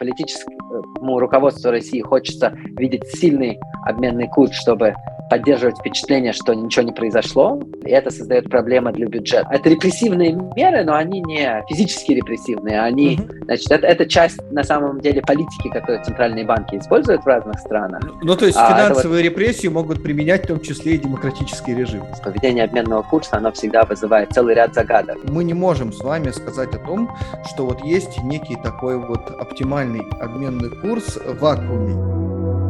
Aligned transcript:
политическому 0.00 1.18
руководству 1.18 1.70
России 1.70 2.00
хочется 2.00 2.56
видеть 2.78 3.06
сильный 3.06 3.60
обменный 3.84 4.28
курс, 4.28 4.52
чтобы 4.52 4.94
поддерживать 5.30 5.78
впечатление, 5.78 6.32
что 6.32 6.52
ничего 6.52 6.84
не 6.84 6.92
произошло, 6.92 7.62
и 7.84 7.90
это 7.90 8.10
создает 8.10 8.50
проблемы 8.50 8.92
для 8.92 9.06
бюджета. 9.06 9.48
Это 9.50 9.70
репрессивные 9.70 10.32
меры, 10.56 10.84
но 10.84 10.94
они 10.94 11.20
не 11.20 11.64
физически 11.68 12.12
репрессивные, 12.12 12.80
они, 12.80 13.16
mm-hmm. 13.16 13.44
значит, 13.44 13.70
это, 13.70 13.86
это 13.86 14.06
часть 14.06 14.40
на 14.50 14.64
самом 14.64 15.00
деле 15.00 15.22
политики, 15.22 15.68
которую 15.68 16.04
центральные 16.04 16.44
банки 16.44 16.76
используют 16.76 17.22
в 17.22 17.26
разных 17.26 17.58
странах. 17.60 18.02
Ну, 18.22 18.36
то 18.36 18.44
есть 18.44 18.58
а 18.58 18.68
финансовые 18.74 19.22
вот... 19.22 19.30
репрессии 19.30 19.68
могут 19.68 20.02
применять 20.02 20.44
в 20.44 20.48
том 20.48 20.60
числе 20.60 20.94
и 20.94 20.98
демократические 20.98 21.76
режимы. 21.76 22.06
Поведение 22.22 22.64
обменного 22.64 23.02
курса, 23.02 23.36
оно 23.36 23.52
всегда 23.52 23.84
вызывает 23.84 24.32
целый 24.32 24.54
ряд 24.54 24.74
загадок. 24.74 25.18
Мы 25.28 25.44
не 25.44 25.54
можем 25.54 25.92
с 25.92 26.00
вами 26.00 26.30
сказать 26.30 26.74
о 26.74 26.78
том, 26.78 27.16
что 27.46 27.66
вот 27.66 27.84
есть 27.84 28.22
некий 28.24 28.56
такой 28.56 28.98
вот 28.98 29.30
оптимальный 29.30 30.02
обменный 30.20 30.70
курс 30.70 31.16
в 31.16 31.38
вакууме. 31.38 32.69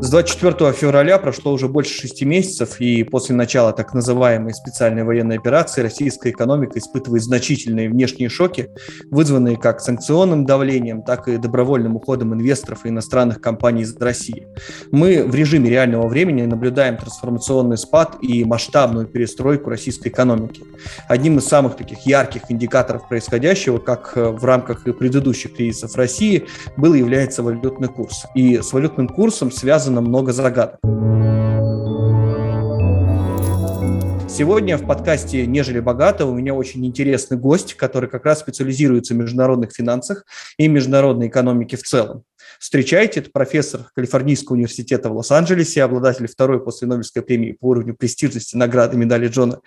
С 0.00 0.10
24 0.10 0.72
февраля 0.74 1.18
прошло 1.18 1.52
уже 1.52 1.66
больше 1.66 1.92
шести 1.92 2.24
месяцев, 2.24 2.80
и 2.80 3.02
после 3.02 3.34
начала 3.34 3.72
так 3.72 3.94
называемой 3.94 4.54
специальной 4.54 5.02
военной 5.02 5.38
операции 5.38 5.82
российская 5.82 6.30
экономика 6.30 6.78
испытывает 6.78 7.24
значительные 7.24 7.90
внешние 7.90 8.28
шоки, 8.28 8.70
вызванные 9.10 9.56
как 9.56 9.80
санкционным 9.80 10.46
давлением, 10.46 11.02
так 11.02 11.26
и 11.26 11.36
добровольным 11.36 11.96
уходом 11.96 12.32
инвесторов 12.32 12.86
и 12.86 12.90
иностранных 12.90 13.40
компаний 13.40 13.82
из 13.82 13.96
России. 13.96 14.46
Мы 14.92 15.24
в 15.24 15.34
режиме 15.34 15.68
реального 15.68 16.06
времени 16.06 16.42
наблюдаем 16.42 16.96
трансформационный 16.96 17.76
спад 17.76 18.18
и 18.22 18.44
масштабную 18.44 19.08
перестройку 19.08 19.68
российской 19.68 20.08
экономики. 20.08 20.62
Одним 21.08 21.38
из 21.38 21.46
самых 21.46 21.76
таких 21.76 22.06
ярких 22.06 22.42
индикаторов 22.50 23.08
происходящего, 23.08 23.78
как 23.78 24.12
в 24.14 24.44
рамках 24.44 24.84
предыдущих 24.84 25.56
кризисов 25.56 25.96
России, 25.96 26.46
был 26.76 26.94
является 26.94 27.42
валютный 27.42 27.88
курс. 27.88 28.26
И 28.36 28.58
с 28.58 28.72
валютным 28.72 29.08
курсом 29.08 29.50
связан 29.50 29.87
связано 29.88 30.00
много 30.02 30.32
загадок. 30.32 30.78
Сегодня 34.28 34.76
в 34.76 34.86
подкасте 34.86 35.46
«Нежели 35.46 35.80
богато» 35.80 36.26
у 36.26 36.34
меня 36.34 36.54
очень 36.54 36.84
интересный 36.86 37.38
гость, 37.38 37.74
который 37.74 38.08
как 38.08 38.24
раз 38.24 38.40
специализируется 38.40 39.14
в 39.14 39.16
международных 39.16 39.72
финансах 39.72 40.24
и 40.58 40.68
международной 40.68 41.28
экономике 41.28 41.76
в 41.76 41.82
целом. 41.82 42.22
Встречайте, 42.60 43.20
это 43.20 43.30
профессор 43.30 43.90
Калифорнийского 43.94 44.54
университета 44.54 45.08
в 45.08 45.16
Лос-Анджелесе, 45.16 45.82
обладатель 45.82 46.28
второй 46.28 46.62
после 46.62 46.86
Нобелевской 46.86 47.22
премии 47.22 47.52
по 47.52 47.68
уровню 47.68 47.94
престижности 47.94 48.56
награды 48.56 48.96
медали 48.96 49.28
Джона 49.28 49.60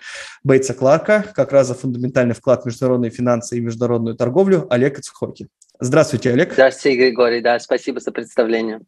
Бейтса 0.44 0.73
Кларка, 0.73 1.25
как 1.33 1.52
раз 1.52 1.67
за 1.67 1.73
фундаментальный 1.73 2.36
вклад 2.36 2.64
в 2.64 2.66
международные 2.66 3.11
финансы 3.11 3.58
и 3.58 3.61
международную 3.61 4.16
торговлю 4.16 4.67
Олег 4.69 4.99
Ицхоки. 4.99 5.47
Здравствуйте, 5.80 6.31
Олег. 6.31 6.53
Здравствуйте, 6.53 6.97
Григорий. 6.97 7.42
Да, 7.42 7.59
спасибо 7.59 7.99
за 7.99 8.11
представление. 8.11 8.81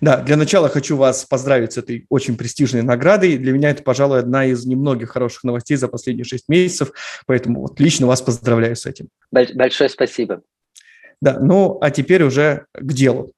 Да, 0.00 0.18
для 0.18 0.36
начала 0.36 0.68
хочу 0.68 0.96
вас 0.96 1.24
поздравить 1.24 1.72
с 1.72 1.78
этой 1.78 2.06
очень 2.08 2.36
престижной 2.36 2.82
наградой. 2.82 3.38
Для 3.38 3.52
меня 3.52 3.70
это, 3.70 3.82
пожалуй, 3.82 4.20
одна 4.20 4.44
из 4.46 4.64
немногих 4.66 5.10
хороших 5.10 5.44
новостей 5.44 5.76
за 5.76 5.88
последние 5.88 6.24
шесть 6.24 6.48
месяцев, 6.48 6.92
поэтому 7.26 7.62
вот 7.62 7.80
лично 7.80 8.06
вас 8.06 8.22
поздравляю 8.22 8.76
с 8.76 8.86
этим. 8.86 9.08
Большое 9.30 9.90
спасибо. 9.90 10.42
Да, 11.20 11.38
ну 11.40 11.78
а 11.80 11.90
теперь 11.90 12.22
уже 12.22 12.66
к 12.74 12.92
делу. 12.92 13.32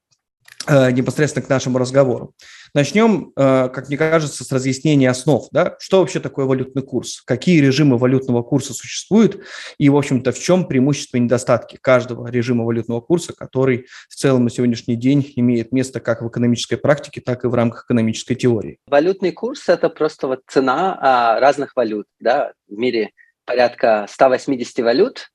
Э, 0.69 0.91
непосредственно 0.91 1.47
к 1.47 1.49
нашему 1.49 1.79
разговору. 1.79 2.35
Начнем, 2.75 3.33
э, 3.37 3.69
как 3.69 3.89
мне 3.89 3.97
кажется, 3.97 4.43
с 4.43 4.51
разъяснения 4.51 5.09
основ. 5.09 5.47
Да? 5.53 5.77
Что 5.79 6.01
вообще 6.01 6.19
такое 6.19 6.45
валютный 6.45 6.83
курс? 6.83 7.23
Какие 7.23 7.61
режимы 7.61 7.99
валютного 7.99 8.43
курса 8.43 8.75
существуют? 8.75 9.45
И, 9.79 9.89
в 9.89 9.97
общем-то, 9.97 10.33
в 10.33 10.39
чем 10.39 10.67
преимущества 10.67 11.19
и 11.19 11.21
недостатки 11.21 11.79
каждого 11.81 12.29
режима 12.29 12.65
валютного 12.65 13.01
курса, 13.01 13.33
который 13.33 13.87
в 14.09 14.17
целом 14.17 14.45
на 14.45 14.51
сегодняшний 14.51 14.97
день 14.97 15.33
имеет 15.37 15.71
место 15.71 16.01
как 16.01 16.23
в 16.23 16.29
экономической 16.29 16.77
практике, 16.77 17.21
так 17.21 17.45
и 17.45 17.49
в 17.49 17.55
рамках 17.55 17.85
экономической 17.85 18.35
теории? 18.35 18.79
Валютный 18.89 19.31
курс– 19.31 19.65
это 19.69 19.89
просто 19.89 20.27
вот 20.27 20.41
цена 20.49 20.99
а, 21.01 21.41
разных 21.41 21.77
валют. 21.77 22.07
Да? 22.19 22.53
В 22.69 22.77
мире 22.77 23.11
порядка 23.45 24.07
180 24.09 24.79
валют, 24.81 25.29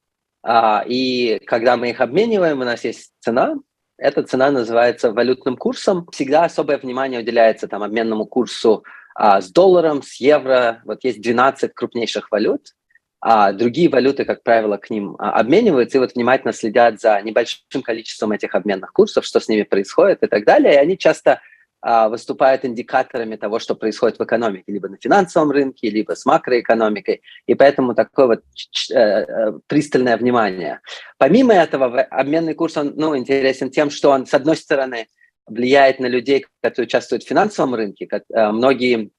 а, 0.44 0.84
и 0.86 1.40
когда 1.46 1.78
мы 1.78 1.92
их 1.92 2.02
обмениваем, 2.02 2.60
у 2.60 2.66
нас 2.66 2.84
есть 2.84 3.12
цена, 3.22 3.56
эта 4.02 4.24
цена 4.24 4.50
называется 4.50 5.12
валютным 5.12 5.56
курсом. 5.56 6.08
Всегда 6.12 6.46
особое 6.46 6.80
внимание 6.80 7.20
уделяется 7.22 7.68
там 7.68 7.84
обменному 7.84 8.26
курсу 8.26 8.84
а, 9.14 9.40
с 9.42 9.52
долларом, 9.52 10.02
с 10.02 10.16
евро. 10.16 10.82
Вот 10.86 11.04
есть 11.04 11.22
12 11.22 11.72
крупнейших 11.76 12.32
валют, 12.32 12.74
а 13.20 13.52
другие 13.52 13.90
валюты, 13.90 14.26
как 14.26 14.42
правило, 14.42 14.78
к 14.78 14.90
ним 14.90 15.16
а, 15.20 15.34
обмениваются 15.34 16.00
и 16.00 16.02
вот 16.02 16.16
внимательно 16.16 16.52
следят 16.52 17.00
за 17.00 17.22
небольшим 17.22 17.84
количеством 17.84 18.32
этих 18.32 18.56
обменных 18.56 18.92
курсов, 18.92 19.24
что 19.24 19.40
с 19.40 19.48
ними 19.48 19.62
происходит 19.62 20.24
и 20.24 20.28
так 20.28 20.46
далее. 20.46 20.74
И 20.74 20.78
они 20.78 20.98
часто 20.98 21.40
выступают 21.84 22.64
индикаторами 22.64 23.36
того, 23.36 23.58
что 23.58 23.76
происходит 23.76 24.20
в 24.20 24.24
экономике, 24.24 24.72
либо 24.72 24.88
на 24.88 24.98
финансовом 24.98 25.50
рынке, 25.52 25.90
либо 25.90 26.16
с 26.16 26.26
макроэкономикой, 26.26 27.22
и 27.48 27.56
поэтому 27.56 27.96
такое 27.96 28.28
вот 28.28 28.44
э, 28.92 28.96
э, 28.96 29.60
пристальное 29.68 30.16
внимание. 30.18 30.82
Помимо 31.18 31.54
этого, 31.54 32.02
обменный 32.02 32.54
курс, 32.54 32.78
он 32.78 32.94
ну, 32.96 33.18
интересен 33.18 33.72
тем, 33.72 33.90
что 33.90 34.12
он, 34.12 34.28
с 34.28 34.34
одной 34.34 34.58
стороны, 34.58 35.08
влияет 35.48 36.00
на 36.00 36.06
людей, 36.06 36.46
которые 36.62 36.86
участвуют 36.86 37.24
в 37.24 37.28
финансовом 37.28 37.74
рынке. 37.74 38.08
Э, 38.12 38.52
многие 38.52 39.10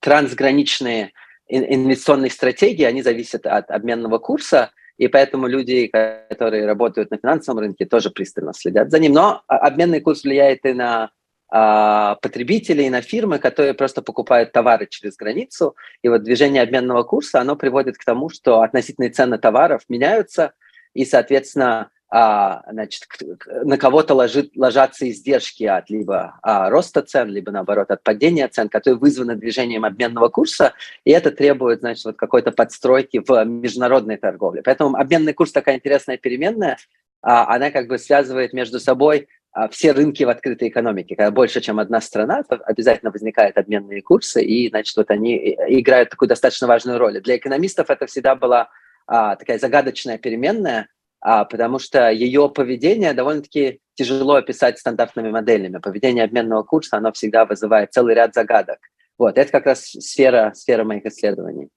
трансграничные 0.00 1.12
инвестиционные 1.48 2.30
стратегии, 2.30 2.84
они 2.84 3.02
зависят 3.02 3.46
от 3.46 3.70
обменного 3.70 4.18
курса, 4.18 4.70
и 4.96 5.08
поэтому 5.08 5.46
люди, 5.46 5.86
которые 5.86 6.66
работают 6.66 7.10
на 7.10 7.18
финансовом 7.18 7.60
рынке, 7.60 7.84
тоже 7.84 8.10
пристально 8.10 8.52
следят 8.54 8.90
за 8.90 8.98
ним. 8.98 9.12
Но 9.12 9.42
обменный 9.46 10.00
курс 10.00 10.24
влияет 10.24 10.64
и 10.64 10.72
на 10.72 11.04
а, 11.04 11.10
потребителей, 11.52 12.88
на 12.88 13.02
фирмы, 13.02 13.38
которые 13.38 13.74
просто 13.74 14.00
покупают 14.00 14.52
товары 14.52 14.86
через 14.86 15.16
границу. 15.16 15.76
И 16.00 16.08
вот 16.08 16.22
движение 16.22 16.62
обменного 16.62 17.02
курса, 17.02 17.40
оно 17.40 17.56
приводит 17.56 17.98
к 17.98 18.04
тому, 18.04 18.30
что 18.30 18.62
относительные 18.62 19.10
цены 19.10 19.36
товаров 19.36 19.82
меняются, 19.88 20.54
и, 20.94 21.04
соответственно, 21.04 21.90
а, 22.14 22.62
значит, 22.70 23.06
на 23.46 23.78
кого-то 23.78 24.14
ложит, 24.14 24.54
ложатся 24.54 25.08
издержки 25.08 25.64
от 25.64 25.88
либо 25.88 26.38
а, 26.42 26.68
роста 26.68 27.00
цен, 27.00 27.28
либо, 27.28 27.50
наоборот, 27.50 27.90
от 27.90 28.02
падения 28.02 28.48
цен, 28.48 28.68
которые 28.68 28.98
вызваны 28.98 29.34
движением 29.34 29.86
обменного 29.86 30.28
курса, 30.28 30.74
и 31.04 31.10
это 31.10 31.30
требует, 31.30 31.80
значит, 31.80 32.04
вот 32.04 32.16
какой-то 32.16 32.52
подстройки 32.52 33.22
в 33.26 33.44
международной 33.44 34.18
торговле. 34.18 34.60
Поэтому 34.62 34.94
обменный 34.96 35.32
курс 35.32 35.52
такая 35.52 35.76
интересная 35.76 36.18
переменная, 36.18 36.76
она 37.22 37.70
как 37.70 37.88
бы 37.88 37.98
связывает 37.98 38.52
между 38.52 38.78
собой 38.78 39.20
а, 39.20 39.41
все 39.70 39.92
рынки 39.92 40.24
в 40.24 40.28
открытой 40.28 40.68
экономике. 40.68 41.14
Когда 41.14 41.30
больше, 41.30 41.60
чем 41.60 41.78
одна 41.78 42.00
страна, 42.00 42.42
то 42.42 42.56
обязательно 42.56 43.10
возникают 43.10 43.58
обменные 43.58 44.02
курсы, 44.02 44.42
и, 44.42 44.68
значит, 44.70 44.96
вот 44.96 45.10
они 45.10 45.56
играют 45.68 46.10
такую 46.10 46.28
достаточно 46.28 46.66
важную 46.66 46.98
роль. 46.98 47.20
Для 47.20 47.36
экономистов 47.36 47.90
это 47.90 48.06
всегда 48.06 48.34
была 48.34 48.70
а, 49.06 49.36
такая 49.36 49.58
загадочная 49.58 50.18
переменная, 50.18 50.88
а, 51.20 51.44
потому 51.44 51.78
что 51.78 52.10
ее 52.10 52.48
поведение 52.48 53.12
довольно-таки 53.12 53.80
тяжело 53.94 54.34
описать 54.36 54.78
стандартными 54.78 55.30
моделями. 55.30 55.78
Поведение 55.78 56.24
обменного 56.24 56.62
курса, 56.62 56.96
оно 56.96 57.12
всегда 57.12 57.44
вызывает 57.44 57.92
целый 57.92 58.14
ряд 58.14 58.34
загадок. 58.34 58.78
Вот, 59.18 59.36
это 59.36 59.52
как 59.52 59.66
раз 59.66 59.82
сфера, 59.82 60.52
сфера 60.54 60.84
моих 60.84 61.04
исследований 61.04 61.68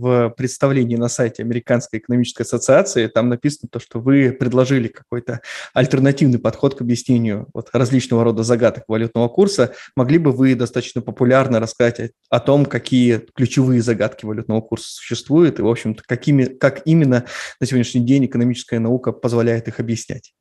в 0.00 0.30
представлении 0.30 0.96
на 0.96 1.08
сайте 1.08 1.42
Американской 1.42 1.98
экономической 1.98 2.42
ассоциации, 2.42 3.06
там 3.06 3.28
написано 3.28 3.68
то, 3.70 3.78
что 3.78 4.00
вы 4.00 4.32
предложили 4.32 4.88
какой-то 4.88 5.40
альтернативный 5.74 6.38
подход 6.38 6.74
к 6.74 6.80
объяснению 6.80 7.48
вот 7.54 7.68
различного 7.72 8.24
рода 8.24 8.42
загадок 8.42 8.84
валютного 8.88 9.28
курса. 9.28 9.74
Могли 9.94 10.18
бы 10.18 10.32
вы 10.32 10.54
достаточно 10.54 11.02
популярно 11.02 11.60
рассказать 11.60 12.00
о, 12.00 12.08
о 12.30 12.40
том, 12.40 12.66
какие 12.66 13.26
ключевые 13.34 13.82
загадки 13.82 14.24
валютного 14.24 14.60
курса 14.60 14.90
существуют 14.90 15.58
и, 15.58 15.62
в 15.62 15.68
общем-то, 15.68 16.02
какими, 16.06 16.44
как 16.44 16.82
именно 16.86 17.26
на 17.60 17.66
сегодняшний 17.66 18.04
день 18.04 18.26
экономическая 18.26 18.78
наука 18.78 19.12
позволяет 19.12 19.68
их 19.68 19.80
объяснять? 19.80 20.32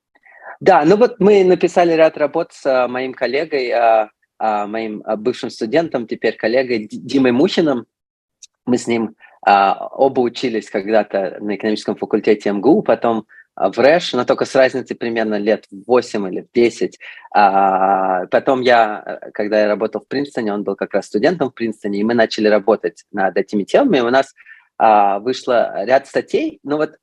Да, 0.59 0.83
ну 0.85 0.97
вот 0.97 1.19
мы 1.19 1.43
написали 1.43 1.93
ряд 1.93 2.17
работ 2.17 2.51
с 2.51 2.65
а, 2.65 2.87
моим 2.87 3.13
коллегой, 3.13 3.71
а, 3.71 4.09
а, 4.37 4.67
моим 4.67 5.03
бывшим 5.17 5.49
студентом, 5.49 6.05
теперь 6.05 6.35
коллегой 6.35 6.87
Димой 6.91 7.31
Мухиным. 7.31 7.85
Мы 8.65 8.77
с 8.77 8.85
ним 8.85 9.15
оба 9.45 10.19
учились 10.19 10.69
когда-то 10.69 11.37
на 11.39 11.55
экономическом 11.55 11.95
факультете 11.95 12.51
МГУ, 12.51 12.81
потом 12.81 13.25
в 13.59 13.77
РЭШ, 13.77 14.13
но 14.13 14.23
только 14.23 14.45
с 14.45 14.55
разницей 14.55 14.95
примерно 14.95 15.35
лет 15.35 15.65
8 15.85 16.27
или 16.29 16.47
10. 16.53 16.97
А, 17.35 18.25
потом 18.27 18.61
я, 18.61 19.19
когда 19.33 19.61
я 19.61 19.67
работал 19.67 20.01
в 20.01 20.07
Принстоне, 20.07 20.53
он 20.53 20.63
был 20.63 20.75
как 20.75 20.93
раз 20.93 21.07
студентом 21.07 21.49
в 21.49 21.53
Принстоне, 21.53 21.99
и 21.99 22.03
мы 22.03 22.13
начали 22.13 22.47
работать 22.47 23.03
над 23.11 23.35
этими 23.35 23.65
темами. 23.65 23.99
У 23.99 24.09
нас 24.09 24.33
а, 24.77 25.19
вышло 25.19 25.83
ряд 25.83 26.07
статей. 26.07 26.59
Но 26.63 26.77
вот 26.77 26.95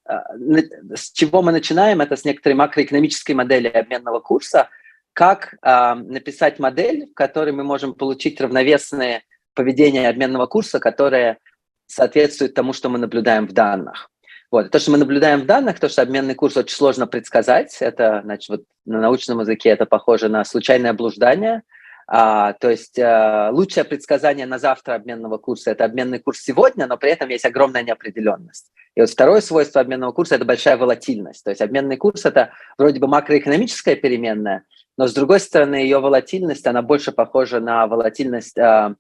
с 0.95 1.13
чего 1.13 1.43
мы 1.43 1.53
начинаем, 1.53 2.01
это 2.01 2.17
с 2.17 2.25
некоторой 2.25 2.57
макроэкономической 2.57 3.35
модели 3.35 3.69
обменного 3.69 4.21
курса, 4.21 4.71
как 5.13 5.55
написать 5.63 6.59
модель, 6.59 7.07
в 7.11 7.15
которой 7.15 7.53
мы 7.53 7.65
можем 7.65 7.95
получить 7.95 8.39
равновесное 8.39 9.23
поведение 9.55 10.11
обменного 10.11 10.47
курса, 10.47 10.79
которое 10.79 11.39
соответствует 11.87 12.55
тому, 12.55 12.73
что 12.73 12.89
мы 12.89 12.99
наблюдаем 12.99 13.47
в 13.47 13.53
данных. 13.53 14.11
Вот. 14.51 14.71
То, 14.71 14.79
что 14.79 14.93
мы 14.93 14.99
наблюдаем 14.99 15.41
в 15.41 15.47
данных, 15.47 15.81
то, 15.81 15.89
что 15.89 16.03
обменный 16.03 16.35
курс 16.35 16.57
очень 16.57 16.75
сложно 16.75 17.07
предсказать, 17.07 17.77
это, 17.81 18.21
значит, 18.25 18.49
вот 18.49 18.63
на 18.85 19.01
научном 19.01 19.41
языке 19.41 19.71
это 19.71 19.87
похоже 19.87 20.29
на 20.29 20.45
случайное 20.45 20.93
блуждание. 20.93 21.63
А, 22.09 22.53
то 22.53 22.71
есть 22.71 22.99
а, 23.01 23.51
лучшее 23.53 23.83
предсказание 23.83 24.47
на 24.47 24.61
завтра 24.61 24.95
обменного 24.95 25.39
курса– 25.39 25.71
это 25.73 25.85
обменный 25.85 26.21
курс 26.21 26.41
сегодня, 26.41 26.87
но 26.87 26.97
при 26.97 27.11
этом 27.11 27.29
есть 27.31 27.45
огромная 27.45 27.83
неопределенность. 27.83 28.71
И 28.95 29.01
вот 29.01 29.11
второе 29.11 29.41
свойство 29.41 29.81
обменного 29.81 30.13
курса– 30.13 30.35
это 30.37 30.45
большая 30.45 30.77
волатильность. 30.77 31.43
То 31.43 31.51
есть 31.51 31.61
обменный 31.61 31.97
курс– 31.97 32.25
это 32.25 32.53
вроде 32.79 33.01
бы 33.01 33.09
макроэкономическая 33.09 33.97
переменная, 33.97 34.63
но 34.97 35.09
с 35.09 35.15
другой 35.15 35.41
стороны 35.41 35.75
ее 35.75 35.99
волатильность, 35.99 36.67
она 36.69 36.81
больше 36.81 37.11
похожа 37.11 37.59
на 37.59 37.89
волатильность 37.89 38.57
а, 38.57 38.95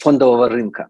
фондового 0.00 0.48
рынка 0.48 0.88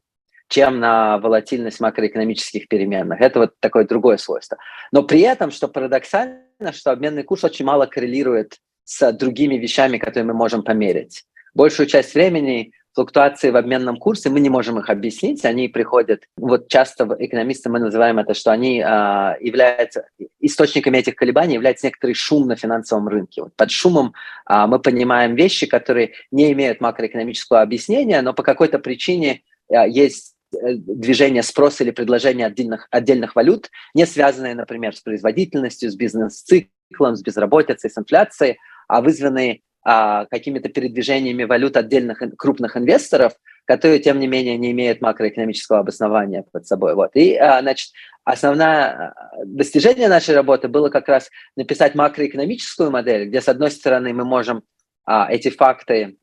чем 0.49 0.81
на 0.81 1.19
волатильность 1.19 1.81
макроэкономических 1.81 2.69
переменных. 2.69 3.21
Это 3.21 3.41
вот 3.41 3.61
такое 3.61 3.85
другое 3.85 4.17
свойство. 4.17 4.59
Но 4.93 5.03
при 5.03 5.21
этом, 5.21 5.51
что 5.51 5.69
парадоксально, 5.69 6.73
что 6.73 6.91
обменный 6.91 7.23
курс 7.23 7.45
очень 7.45 7.67
мало 7.67 7.87
коррелирует 7.87 8.57
с 8.85 9.13
другими 9.13 9.57
вещами, 9.57 9.99
которые 9.99 10.25
мы 10.25 10.35
можем 10.35 10.63
померить. 10.63 11.25
Большую 11.55 11.87
часть 11.87 12.15
времени 12.15 12.73
флуктуации 12.95 13.51
в 13.51 13.57
обменном 13.57 13.97
курсе, 13.97 14.29
мы 14.31 14.41
не 14.41 14.49
можем 14.49 14.79
их 14.79 14.91
объяснить, 14.91 15.45
они 15.45 15.69
приходят, 15.69 16.25
вот 16.37 16.69
часто 16.69 17.05
экономисты 17.21 17.69
мы 17.69 17.79
называем 17.79 18.19
это, 18.19 18.35
что 18.35 18.51
они 18.51 18.81
а, 18.81 19.37
являются, 19.41 20.09
источниками 20.41 20.99
этих 20.99 21.15
колебаний 21.15 21.55
является 21.55 21.87
некоторый 21.87 22.15
шум 22.15 22.49
на 22.49 22.57
финансовом 22.57 23.07
рынке. 23.07 23.43
Вот 23.43 23.55
под 23.55 23.71
шумом 23.71 24.15
а, 24.47 24.67
мы 24.67 24.81
понимаем 24.81 25.37
вещи, 25.37 25.67
которые 25.67 26.15
не 26.33 26.51
имеют 26.53 26.81
макроэкономического 26.81 27.61
объяснения, 27.61 28.21
но 28.21 28.33
по 28.35 28.43
какой-то 28.43 28.81
причине 28.81 29.43
а, 29.71 29.87
есть 29.87 30.35
Э, 30.38 30.38
движение 30.51 31.43
спроса 31.43 31.85
или 31.85 31.91
предложения 31.91 32.47
отдельных, 32.47 32.89
отдельных 32.91 33.37
валют, 33.37 33.71
не 33.95 34.07
связанные, 34.07 34.55
например, 34.55 34.95
с 34.95 35.01
производительностью, 35.01 35.91
с 35.91 35.97
бизнес-циклом, 35.97 37.17
с 37.17 37.23
безработицей, 37.23 37.91
с 37.91 37.99
инфляцией, 37.99 38.59
а 38.89 39.01
вызванные 39.01 39.61
а, 39.83 40.27
какими-то 40.27 40.69
передвижениями 40.69 41.45
валют 41.45 41.77
отдельных 41.77 42.23
крупных 42.37 42.77
инвесторов, 42.77 43.35
которые, 43.65 44.01
тем 44.01 44.19
не 44.19 44.27
менее, 44.27 44.57
не 44.57 44.73
имеют 44.73 45.01
макроэкономического 45.01 45.81
обоснования 45.81 46.45
под 46.53 46.67
собой. 46.67 46.95
Вот. 46.95 47.11
И, 47.15 47.37
а, 47.37 47.61
значит, 47.61 47.91
основное 48.25 48.85
а, 48.85 49.15
достижение 49.45 50.09
нашей 50.09 50.35
работы 50.35 50.69
было 50.69 50.89
как 50.89 51.09
раз 51.09 51.31
написать 51.57 51.95
макроэкономическую 51.95 52.91
модель, 52.91 53.29
где, 53.29 53.41
с 53.41 53.49
одной 53.49 53.71
стороны, 53.71 54.13
мы 54.13 54.25
можем 54.25 54.63
а, 55.05 55.31
эти 55.31 55.51
факты 55.51 56.17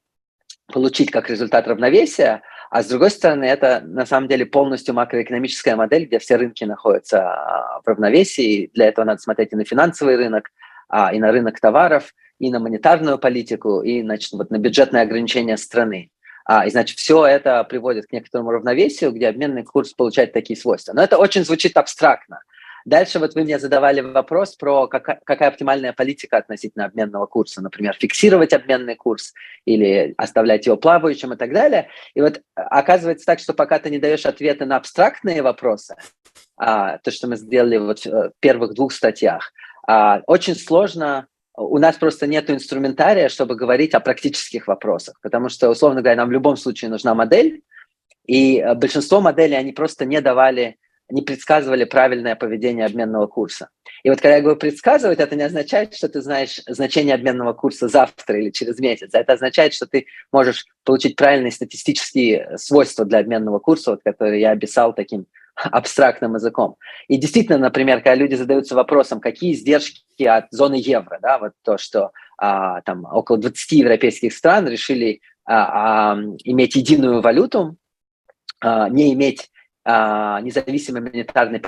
получить 0.73 1.11
как 1.11 1.29
результат 1.29 1.67
равновесия, 1.67 2.41
а 2.75 2.83
с 2.83 2.87
другой 2.87 3.09
стороны, 3.09 3.45
это 3.45 3.81
на 3.85 4.05
самом 4.05 4.27
деле 4.27 4.45
полностью 4.45 4.93
макроэкономическая 4.95 5.77
модель, 5.77 6.07
где 6.07 6.19
все 6.19 6.35
рынки 6.35 6.65
находятся 6.65 7.21
а, 7.21 7.79
в 7.81 7.87
равновесии. 7.87 8.69
Для 8.73 8.87
этого 8.87 9.05
надо 9.05 9.21
смотреть 9.21 9.53
и 9.53 9.55
на 9.55 9.63
финансовый 9.63 10.17
рынок, 10.17 10.51
а, 10.89 11.13
и 11.13 11.19
на 11.19 11.31
рынок 11.31 11.57
товаров, 11.61 12.13
и 12.37 12.51
на 12.51 12.59
монетарную 12.59 13.17
политику, 13.17 13.81
и 13.81 14.01
значит, 14.01 14.33
вот 14.33 14.51
на 14.51 14.57
бюджетные 14.57 15.03
ограничения 15.03 15.55
страны. 15.55 16.11
А, 16.43 16.67
и 16.67 16.69
значит, 16.69 16.99
все 16.99 17.25
это 17.25 17.63
приводит 17.63 18.07
к 18.07 18.11
некоторому 18.11 18.51
равновесию, 18.51 19.13
где 19.13 19.29
обменный 19.29 19.63
курс 19.63 19.93
получает 19.93 20.33
такие 20.33 20.59
свойства. 20.59 20.91
Но 20.91 21.01
это 21.01 21.17
очень 21.17 21.45
звучит 21.45 21.77
абстрактно. 21.77 22.41
Дальше 22.85 23.17
вот 23.17 23.33
вы 23.33 23.43
мне 23.43 23.57
задавали 23.57 24.01
вопрос 24.01 24.55
про 24.55 24.87
какая, 24.87 25.19
какая 25.23 25.49
оптимальная 25.49 25.91
политика 25.91 26.37
относительно 26.37 26.85
обменного 26.85 27.25
курса. 27.25 27.61
Например, 27.61 27.95
фиксировать 27.99 28.53
обменный 28.53 28.95
курс 28.95 29.33
или 29.65 30.13
оставлять 30.17 30.67
его 30.67 30.77
плавающим 30.77 31.33
и 31.33 31.35
так 31.35 31.51
далее. 31.51 31.89
И 32.13 32.21
вот 32.21 32.41
оказывается 32.53 33.25
так, 33.25 33.39
что 33.39 33.53
пока 33.53 33.79
ты 33.79 33.89
не 33.89 33.97
даешь 33.97 34.27
ответы 34.27 34.65
на 34.65 34.77
абстрактные 34.77 35.41
вопросы, 35.41 35.95
а, 36.57 36.99
то, 36.99 37.09
что 37.09 37.27
мы 37.27 37.37
сделали 37.37 37.77
вот 37.77 38.05
в 38.05 38.33
первых 38.39 38.75
двух 38.75 38.93
статьях, 38.93 39.51
а, 39.87 40.21
очень 40.27 40.55
сложно 40.55 41.27
у 41.57 41.79
нас 41.79 41.95
просто 41.95 42.27
нет 42.27 42.49
инструментария, 42.51 43.29
чтобы 43.29 43.55
говорить 43.55 43.93
о 43.93 44.01
практических 44.01 44.67
вопросах, 44.67 45.17
потому 45.21 45.49
что, 45.49 45.69
условно 45.69 46.01
говоря, 46.01 46.17
нам 46.17 46.27
в 46.27 46.33
любом 46.33 46.57
случае 46.57 46.91
нужна 46.91 47.15
модель, 47.15 47.63
и 48.27 48.63
большинство 48.75 49.21
моделей, 49.21 49.55
они 49.55 49.71
просто 49.71 50.03
не 50.03 50.19
давали 50.19 50.77
не 51.09 51.21
предсказывали 51.21 51.83
правильное 51.83 52.35
поведение 52.35 52.85
обменного 52.85 53.27
курса. 53.27 53.69
И 54.03 54.09
вот 54.09 54.21
когда 54.21 54.37
я 54.37 54.41
говорю 54.41 54.57
предсказывать, 54.57 55.19
это 55.19 55.35
не 55.35 55.43
означает, 55.43 55.95
что 55.95 56.09
ты 56.09 56.21
знаешь 56.21 56.61
значение 56.67 57.15
обменного 57.15 57.53
курса 57.53 57.87
завтра 57.87 58.39
или 58.39 58.49
через 58.49 58.79
месяц. 58.79 59.09
Это 59.13 59.33
означает, 59.33 59.73
что 59.73 59.85
ты 59.85 60.07
можешь 60.31 60.65
получить 60.83 61.15
правильные 61.15 61.51
статистические 61.51 62.57
свойства 62.57 63.05
для 63.05 63.19
обменного 63.19 63.59
курса, 63.59 63.91
вот, 63.91 64.01
которые 64.03 64.41
я 64.41 64.51
описал 64.51 64.93
таким 64.93 65.27
абстрактным 65.55 66.35
языком. 66.35 66.77
И 67.07 67.17
действительно, 67.17 67.57
например, 67.57 67.97
когда 67.97 68.15
люди 68.15 68.35
задаются 68.35 68.75
вопросом, 68.75 69.19
какие 69.19 69.53
издержки 69.53 70.23
от 70.23 70.47
зоны 70.51 70.75
евро, 70.75 71.19
да, 71.21 71.37
вот 71.37 71.53
то, 71.63 71.77
что 71.77 72.11
а, 72.37 72.81
там 72.81 73.05
около 73.05 73.37
20 73.37 73.71
европейских 73.73 74.33
стран 74.33 74.67
решили 74.67 75.21
а, 75.45 76.13
а, 76.13 76.17
иметь 76.43 76.75
единую 76.75 77.21
валюту, 77.21 77.77
а, 78.59 78.89
не 78.89 79.13
иметь 79.13 79.41
а, 79.41 79.54
независимой 79.85 81.01
монетарной 81.01 81.61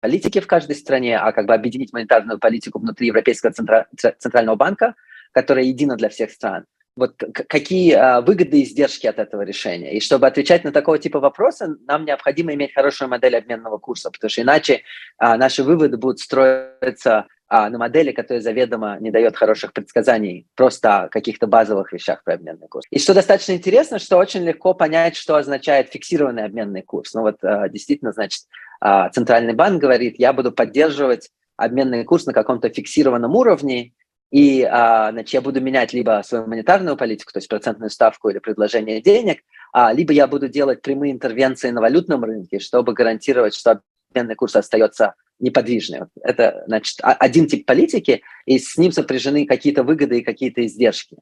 политики 0.00 0.40
в 0.40 0.46
каждой 0.46 0.76
стране, 0.76 1.18
а 1.18 1.32
как 1.32 1.46
бы 1.46 1.54
объединить 1.54 1.92
монетарную 1.92 2.38
политику 2.38 2.78
внутри 2.78 3.08
Европейского 3.08 3.52
центра, 3.52 3.88
центрального 4.18 4.56
банка, 4.56 4.94
которая 5.32 5.64
едина 5.64 5.96
для 5.96 6.08
всех 6.08 6.30
стран. 6.30 6.66
Вот 6.96 7.22
какие 7.32 7.92
а, 7.92 8.22
выгоды 8.22 8.60
и 8.60 8.64
издержки 8.64 9.06
от 9.06 9.18
этого 9.18 9.42
решения? 9.42 9.94
И 9.94 10.00
чтобы 10.00 10.26
отвечать 10.26 10.64
на 10.64 10.72
такого 10.72 10.98
типа 10.98 11.20
вопросы, 11.20 11.76
нам 11.86 12.06
необходимо 12.06 12.54
иметь 12.54 12.72
хорошую 12.72 13.10
модель 13.10 13.36
обменного 13.36 13.76
курса, 13.76 14.10
потому 14.10 14.30
что 14.30 14.40
иначе 14.40 14.82
а, 15.18 15.36
наши 15.36 15.62
выводы 15.62 15.98
будут 15.98 16.20
строиться 16.20 17.26
а, 17.48 17.70
на 17.70 17.78
модели, 17.78 18.12
которая 18.12 18.42
заведомо 18.42 18.98
не 19.00 19.10
дает 19.10 19.36
хороших 19.36 19.72
предсказаний 19.72 20.46
просто 20.54 21.02
о 21.02 21.08
каких-то 21.08 21.46
базовых 21.46 21.92
вещах 21.92 22.24
про 22.24 22.34
обменный 22.34 22.68
курс. 22.68 22.86
И 22.90 22.98
что 22.98 23.14
достаточно 23.14 23.52
интересно, 23.52 23.98
что 23.98 24.16
очень 24.16 24.44
легко 24.44 24.74
понять, 24.74 25.16
что 25.16 25.36
означает 25.36 25.90
фиксированный 25.90 26.44
обменный 26.44 26.82
курс. 26.82 27.14
Ну 27.14 27.22
вот 27.22 27.36
а, 27.42 27.68
действительно, 27.68 28.12
значит, 28.12 28.42
а, 28.80 29.08
Центральный 29.10 29.54
банк 29.54 29.80
говорит, 29.80 30.16
я 30.18 30.32
буду 30.32 30.52
поддерживать 30.52 31.30
обменный 31.56 32.04
курс 32.04 32.26
на 32.26 32.32
каком-то 32.32 32.68
фиксированном 32.68 33.34
уровне, 33.34 33.92
и 34.30 34.62
а, 34.64 35.12
значит, 35.12 35.34
я 35.34 35.40
буду 35.40 35.60
менять 35.60 35.92
либо 35.92 36.22
свою 36.24 36.46
монетарную 36.46 36.96
политику, 36.96 37.32
то 37.32 37.38
есть 37.38 37.48
процентную 37.48 37.90
ставку 37.90 38.28
или 38.28 38.38
предложение 38.38 39.00
денег, 39.00 39.40
а, 39.72 39.92
либо 39.92 40.12
я 40.12 40.26
буду 40.26 40.48
делать 40.48 40.82
прямые 40.82 41.12
интервенции 41.12 41.70
на 41.70 41.80
валютном 41.80 42.24
рынке, 42.24 42.58
чтобы 42.58 42.92
гарантировать, 42.92 43.54
что 43.54 43.80
обменный 44.10 44.34
курс 44.34 44.56
остается 44.56 45.14
неподвижный. 45.38 46.00
Это, 46.22 46.64
значит, 46.66 46.98
один 47.02 47.46
тип 47.46 47.66
политики, 47.66 48.22
и 48.44 48.58
с 48.58 48.76
ним 48.76 48.92
сопряжены 48.92 49.46
какие-то 49.46 49.82
выгоды 49.82 50.20
и 50.20 50.24
какие-то 50.24 50.64
издержки. 50.64 51.16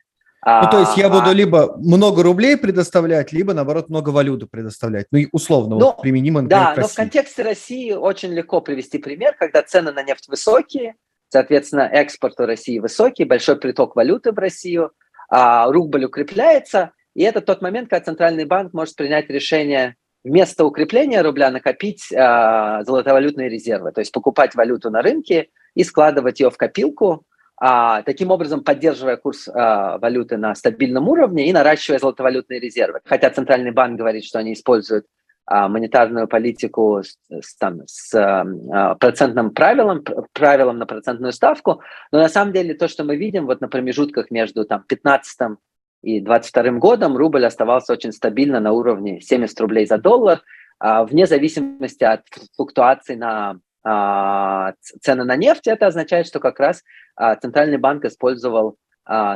Ну, 0.47 0.71
то 0.71 0.81
есть 0.81 0.97
я 0.99 1.09
буду 1.09 1.31
а, 1.31 1.33
либо 1.33 1.75
много 1.79 2.23
рублей 2.23 2.59
предоставлять, 2.59 3.33
либо, 3.33 3.55
наоборот, 3.55 3.89
много 3.89 4.11
валюты 4.11 4.47
предоставлять. 4.47 5.07
Ну, 5.11 5.19
и 5.19 5.29
условно, 5.33 5.77
ну, 5.77 5.87
вот, 5.87 6.03
применимо, 6.03 6.43
например, 6.43 6.75
Да, 6.75 6.83
но 6.83 6.87
в 6.87 6.95
контексте 6.95 7.43
России 7.43 7.93
очень 7.93 8.31
легко 8.35 8.61
привести 8.61 8.99
пример, 8.99 9.35
когда 9.39 9.63
цены 9.63 9.91
на 9.91 10.03
нефть 10.03 10.29
высокие, 10.29 10.97
соответственно, 11.31 11.89
экспорт 11.91 12.37
в 12.37 12.45
России 12.45 12.79
высокий, 12.79 13.25
большой 13.25 13.57
приток 13.57 13.97
валюты 13.97 14.33
в 14.33 14.39
Россию, 14.39 14.93
а 15.31 15.73
рубль 15.73 16.05
укрепляется, 16.05 16.93
и 17.15 17.23
это 17.23 17.41
тот 17.41 17.63
момент, 17.63 17.89
когда 17.89 18.05
Центральный 18.05 18.45
банк 18.45 18.75
может 18.75 18.97
принять 18.97 19.31
решение 19.31 19.97
вместо 20.25 20.65
укрепления 20.65 21.23
рубля 21.23 21.51
накопить 21.51 22.11
э, 22.11 22.83
золотовалютные 22.85 23.49
резервы, 23.49 23.93
то 23.93 24.01
есть 24.01 24.13
покупать 24.13 24.55
валюту 24.55 24.91
на 24.91 25.03
рынке 25.03 25.51
и 25.75 25.85
складывать 25.85 26.41
ее 26.41 26.51
в 26.51 26.57
копилку, 26.57 27.25
а, 27.57 28.03
таким 28.03 28.31
образом 28.31 28.65
поддерживая 28.65 29.17
курс 29.17 29.49
а, 29.49 29.99
валюты 29.99 30.37
на 30.37 30.55
стабильном 30.55 31.09
уровне 31.09 31.49
и 31.49 31.53
наращивая 31.53 32.01
золотовалютные 32.01 32.59
резервы. 32.59 33.01
Хотя 33.05 33.31
Центральный 33.31 33.71
банк 33.71 33.97
говорит, 33.97 34.25
что 34.25 34.39
они 34.39 34.55
используют 34.55 35.07
монетарную 35.47 36.27
политику 36.27 37.03
с, 37.03 37.19
с, 37.29 37.55
там, 37.57 37.83
с 37.87 38.15
а, 38.15 38.95
процентным 38.95 39.51
правилом, 39.51 40.03
правилом 40.33 40.79
на 40.79 40.87
процентную 40.87 41.33
ставку, 41.33 41.83
но 42.11 42.19
на 42.19 42.31
самом 42.31 42.55
деле 42.55 42.73
то, 42.75 42.89
что 42.89 43.05
мы 43.05 43.17
видим 43.17 43.45
вот 43.45 43.61
на 43.61 43.69
промежутках 43.69 44.31
между 44.31 44.65
там, 44.65 44.85
15 44.89 45.59
и 46.05 46.21
22 46.21 46.79
годом 46.79 47.17
рубль 47.17 47.45
оставался 47.45 47.93
очень 47.93 48.13
стабильно 48.13 48.61
на 48.61 48.73
уровне 48.73 49.21
70 49.21 49.59
рублей 49.61 49.87
за 49.87 49.99
доллар, 49.99 50.43
а, 50.79 51.05
вне 51.05 51.27
зависимости 51.27 52.05
от 52.05 52.23
флуктуаций 52.57 53.17
на 53.17 53.59
а, 53.83 54.75
цены 55.01 55.25
на 55.25 55.37
нефть. 55.37 55.67
Это 55.67 55.87
означает, 55.87 56.27
что 56.27 56.41
как 56.41 56.61
раз 56.61 56.83
а, 57.17 57.37
Центральный 57.37 57.79
банк 57.79 58.05
использовал, 58.05 58.77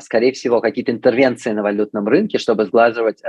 скорее 0.00 0.32
всего, 0.32 0.62
какие-то 0.62 0.92
интервенции 0.92 1.52
на 1.52 1.62
валютном 1.62 2.08
рынке, 2.08 2.38
чтобы 2.38 2.64
сглаживать 2.64 3.20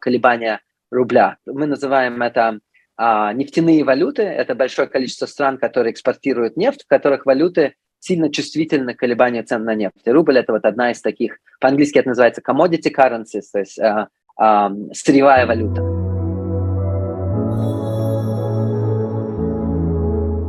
колебания 0.00 0.60
рубля. 0.90 1.38
Мы 1.46 1.64
называем 1.64 2.20
это 2.20 2.58
нефтяные 2.98 3.82
валюты. 3.82 4.24
Это 4.24 4.54
большое 4.54 4.88
количество 4.88 5.24
стран, 5.24 5.56
которые 5.56 5.92
экспортируют 5.92 6.58
нефть, 6.58 6.84
в 6.84 6.86
которых 6.86 7.24
валюты 7.24 7.76
сильно 8.04 8.30
чувствительны 8.30 8.94
к 8.94 8.98
колебанию 8.98 9.44
цен 9.44 9.64
на 9.64 9.74
нефть. 9.74 10.02
И 10.04 10.10
рубль– 10.10 10.38
это 10.38 10.52
вот 10.52 10.64
одна 10.64 10.90
из 10.90 11.00
таких, 11.00 11.38
по-английски 11.58 11.98
это 11.98 12.08
называется 12.08 12.42
commodity 12.46 12.92
currencies, 12.94 13.44
то 13.50 13.58
есть 13.60 13.78
э, 13.78 14.08
э, 14.40 14.68
сырьевая 14.92 15.46
валюта. 15.46 15.82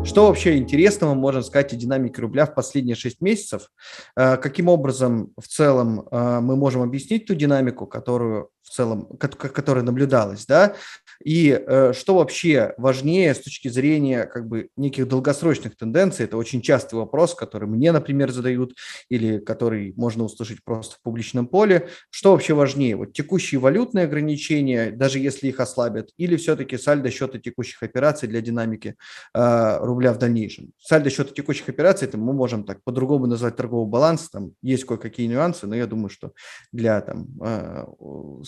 Что 0.05 0.27
вообще 0.27 0.57
интересного 0.57 1.13
можно 1.13 1.41
сказать 1.41 1.73
о 1.73 1.77
динамике 1.77 2.21
рубля 2.21 2.45
в 2.45 2.53
последние 2.53 2.95
6 2.95 3.21
месяцев? 3.21 3.71
Э, 4.17 4.35
каким 4.35 4.67
образом 4.67 5.31
в 5.37 5.47
целом 5.47 6.07
э, 6.11 6.39
мы 6.41 6.57
можем 6.57 6.81
объяснить 6.81 7.25
ту 7.25 7.35
динамику, 7.35 7.87
которую 7.87 8.49
в 8.65 8.71
целом, 8.71 9.07
которая 9.17 9.83
наблюдалась, 9.83 10.45
да? 10.45 10.75
И 11.23 11.49
э, 11.51 11.93
что 11.93 12.15
вообще 12.15 12.73
важнее 12.77 13.33
с 13.33 13.39
точки 13.39 13.67
зрения 13.67 14.25
как 14.25 14.47
бы 14.47 14.69
неких 14.75 15.07
долгосрочных 15.07 15.77
тенденций? 15.77 16.25
Это 16.25 16.35
очень 16.35 16.61
частый 16.61 16.97
вопрос, 16.97 17.35
который 17.35 17.69
мне, 17.69 17.91
например, 17.91 18.31
задают 18.31 18.75
или 19.07 19.37
который 19.37 19.93
можно 19.95 20.23
услышать 20.23 20.63
просто 20.63 20.95
в 20.95 21.01
публичном 21.01 21.47
поле. 21.47 21.89
Что 22.09 22.31
вообще 22.31 22.53
важнее? 22.53 22.95
Вот 22.95 23.13
текущие 23.13 23.59
валютные 23.59 24.05
ограничения, 24.05 24.91
даже 24.91 25.19
если 25.19 25.47
их 25.47 25.59
ослабят, 25.59 26.09
или 26.17 26.35
все-таки 26.35 26.77
сальдо 26.77 27.11
счета 27.11 27.39
текущих 27.39 27.83
операций 27.83 28.27
для 28.27 28.41
динамики 28.41 28.95
э, 29.33 29.77
рубля 29.81 30.11
в 30.11 30.17
дальнейшем? 30.17 30.71
Сальдо 30.79 31.09
счета 31.11 31.33
текущих 31.33 31.69
операций, 31.69 32.07
это 32.07 32.17
мы 32.17 32.33
можем 32.33 32.63
так 32.63 32.83
по-другому 32.83 33.27
назвать 33.27 33.55
торговый 33.55 33.89
баланс, 33.89 34.29
там 34.29 34.51
есть 34.61 34.85
кое-какие 34.85 35.27
нюансы, 35.27 35.67
но 35.67 35.75
я 35.75 35.85
думаю, 35.85 36.09
что 36.09 36.33
для 36.71 36.99
там, 37.01 37.27
э, 37.41 37.85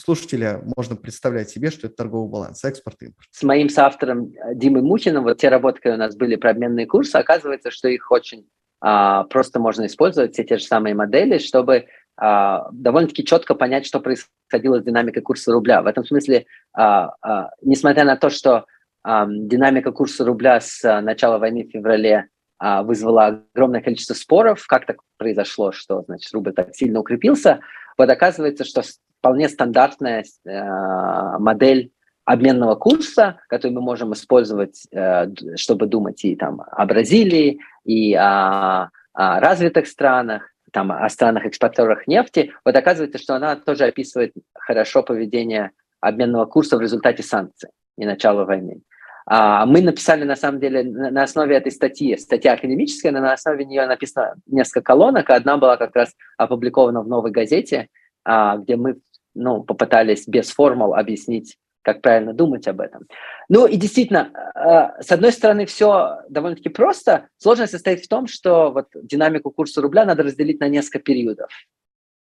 слушателя 0.07 0.61
можно 0.77 0.95
представлять 0.95 1.49
себе, 1.49 1.69
что 1.69 1.87
это 1.87 1.97
торговый 1.97 2.29
баланс 2.29 2.63
экспорт-импорт. 2.63 3.27
С 3.31 3.43
моим 3.43 3.67
соавтором 3.67 4.31
э, 4.31 4.55
Димой 4.55 4.81
Мухиным, 4.81 5.23
вот 5.23 5.37
те 5.37 5.49
работы, 5.49 5.79
которые 5.79 5.97
у 5.97 5.99
нас 5.99 6.15
были 6.15 6.37
про 6.37 6.51
обменные 6.51 6.85
курсы, 6.85 7.17
оказывается, 7.17 7.71
что 7.71 7.89
их 7.89 8.09
очень 8.09 8.47
а, 8.79 9.25
просто 9.25 9.59
можно 9.59 9.85
использовать, 9.85 10.31
все 10.33 10.45
те 10.45 10.59
же 10.59 10.63
самые 10.63 10.95
модели, 10.95 11.39
чтобы 11.39 11.87
а, 12.15 12.69
довольно-таки 12.71 13.25
четко 13.25 13.53
понять, 13.53 13.85
что 13.85 13.99
происходило 13.99 14.79
с 14.79 14.83
динамикой 14.85 15.23
курса 15.23 15.51
рубля. 15.51 15.81
В 15.81 15.87
этом 15.87 16.05
смысле, 16.05 16.45
а, 16.71 17.13
а, 17.21 17.49
несмотря 17.61 18.05
на 18.05 18.15
то, 18.15 18.29
что 18.29 18.65
а, 19.03 19.27
динамика 19.27 19.91
курса 19.91 20.23
рубля 20.23 20.61
с 20.61 20.85
а, 20.85 21.01
начала 21.01 21.37
войны 21.37 21.65
в 21.65 21.71
феврале 21.71 22.29
а, 22.59 22.81
вызвала 22.83 23.41
огромное 23.53 23.81
количество 23.81 24.13
споров, 24.13 24.65
как 24.67 24.85
так 24.85 25.01
произошло, 25.17 25.73
что 25.73 26.03
значит 26.03 26.31
рубль 26.33 26.53
так 26.53 26.73
сильно 26.73 27.01
укрепился, 27.01 27.59
вот 27.97 28.09
оказывается, 28.09 28.63
что 28.63 28.83
вполне 29.19 29.49
стандартная 29.49 30.23
э, 30.23 31.37
модель 31.39 31.91
обменного 32.25 32.75
курса, 32.75 33.39
который 33.47 33.71
мы 33.71 33.81
можем 33.81 34.13
использовать, 34.13 34.85
э, 34.91 35.27
чтобы 35.55 35.87
думать 35.87 36.23
и 36.25 36.35
там 36.35 36.61
о 36.61 36.85
Бразилии, 36.85 37.59
и 37.85 38.13
о, 38.15 38.89
о 39.13 39.39
развитых 39.39 39.87
странах, 39.87 40.43
там, 40.71 40.91
о 40.91 41.07
странах-экспортерах 41.09 42.07
нефти, 42.07 42.53
вот 42.65 42.75
оказывается, 42.75 43.17
что 43.17 43.35
она 43.35 43.55
тоже 43.55 43.85
описывает 43.85 44.33
хорошо 44.53 45.03
поведение 45.03 45.71
обменного 46.01 46.45
курса 46.45 46.77
в 46.77 46.81
результате 46.81 47.23
санкций 47.23 47.69
и 47.97 48.05
начала 48.05 48.45
войны. 48.45 48.81
А, 49.25 49.65
мы 49.65 49.81
написали, 49.81 50.23
на 50.23 50.35
самом 50.35 50.59
деле, 50.59 50.83
на 50.83 51.23
основе 51.23 51.55
этой 51.55 51.71
статьи, 51.71 52.15
статья 52.17 52.53
академическая, 52.53 53.11
но 53.11 53.19
на 53.19 53.33
основе 53.33 53.65
нее 53.65 53.85
написано 53.85 54.35
несколько 54.45 54.81
колонок, 54.81 55.29
одна 55.29 55.57
была 55.57 55.77
как 55.77 55.95
раз 55.95 56.13
опубликована 56.37 57.01
в 57.01 57.07
«Новой 57.07 57.31
газете», 57.31 57.87
а, 58.23 58.57
где 58.57 58.75
мы 58.75 58.97
ну, 59.37 59.63
попытались 59.63 60.27
без 60.27 60.51
формул 60.51 60.93
объяснить 60.93 61.57
как 61.87 62.01
правильно 62.01 62.33
думать 62.33 62.67
об 62.67 62.81
этом. 62.81 63.03
Ну 63.47 63.65
и 63.65 63.77
действительно, 63.77 64.29
э, 64.55 65.01
с 65.01 65.09
одной 65.09 65.31
стороны, 65.31 65.65
все 65.65 66.17
довольно-таки 66.27 66.67
просто. 66.67 67.29
Сложность 67.37 67.71
состоит 67.71 68.01
в 68.01 68.09
том, 68.09 68.27
что 68.27 68.71
вот 68.71 68.87
динамику 68.93 69.51
курса 69.51 69.81
рубля 69.81 70.03
надо 70.03 70.23
разделить 70.23 70.59
на 70.59 70.67
несколько 70.67 70.99
периодов. 70.99 71.47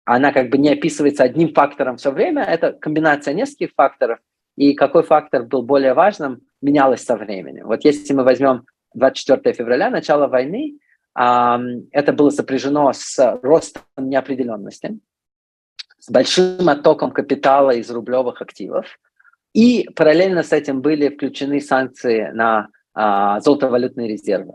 Она 0.04 0.34
как 0.34 0.50
бы 0.50 0.58
не 0.58 0.74
описывается 0.74 1.24
одним 1.24 1.54
фактором 1.54 1.96
все 1.96 2.12
время, 2.12 2.44
это 2.44 2.74
комбинация 2.74 3.34
нескольких 3.34 3.72
факторов, 3.78 4.20
и 4.58 4.74
какой 4.74 5.04
фактор 5.04 5.44
был 5.44 5.64
более 5.64 5.94
важным, 5.94 6.42
менялось 6.62 7.06
со 7.06 7.16
временем. 7.16 7.68
Вот 7.68 7.86
если 7.86 8.14
мы 8.14 8.26
возьмем 8.26 8.66
24 8.94 9.56
февраля, 9.56 9.90
начало 9.90 10.28
войны, 10.28 10.80
это 11.16 12.14
было 12.14 12.30
сопряжено 12.30 12.92
с 12.94 13.40
ростом 13.42 13.84
неопределенности, 13.98 15.00
с 16.06 16.12
большим 16.12 16.70
оттоком 16.70 17.10
капитала 17.10 17.72
из 17.72 17.90
рублевых 17.90 18.42
активов, 18.42 18.86
и 19.54 19.90
параллельно 19.96 20.44
с 20.44 20.52
этим 20.52 20.82
были 20.82 21.10
включены 21.10 21.60
санкции 21.62 22.30
на 22.32 22.68
а, 22.94 23.40
золотовалютные 23.40 24.08
резервы. 24.10 24.54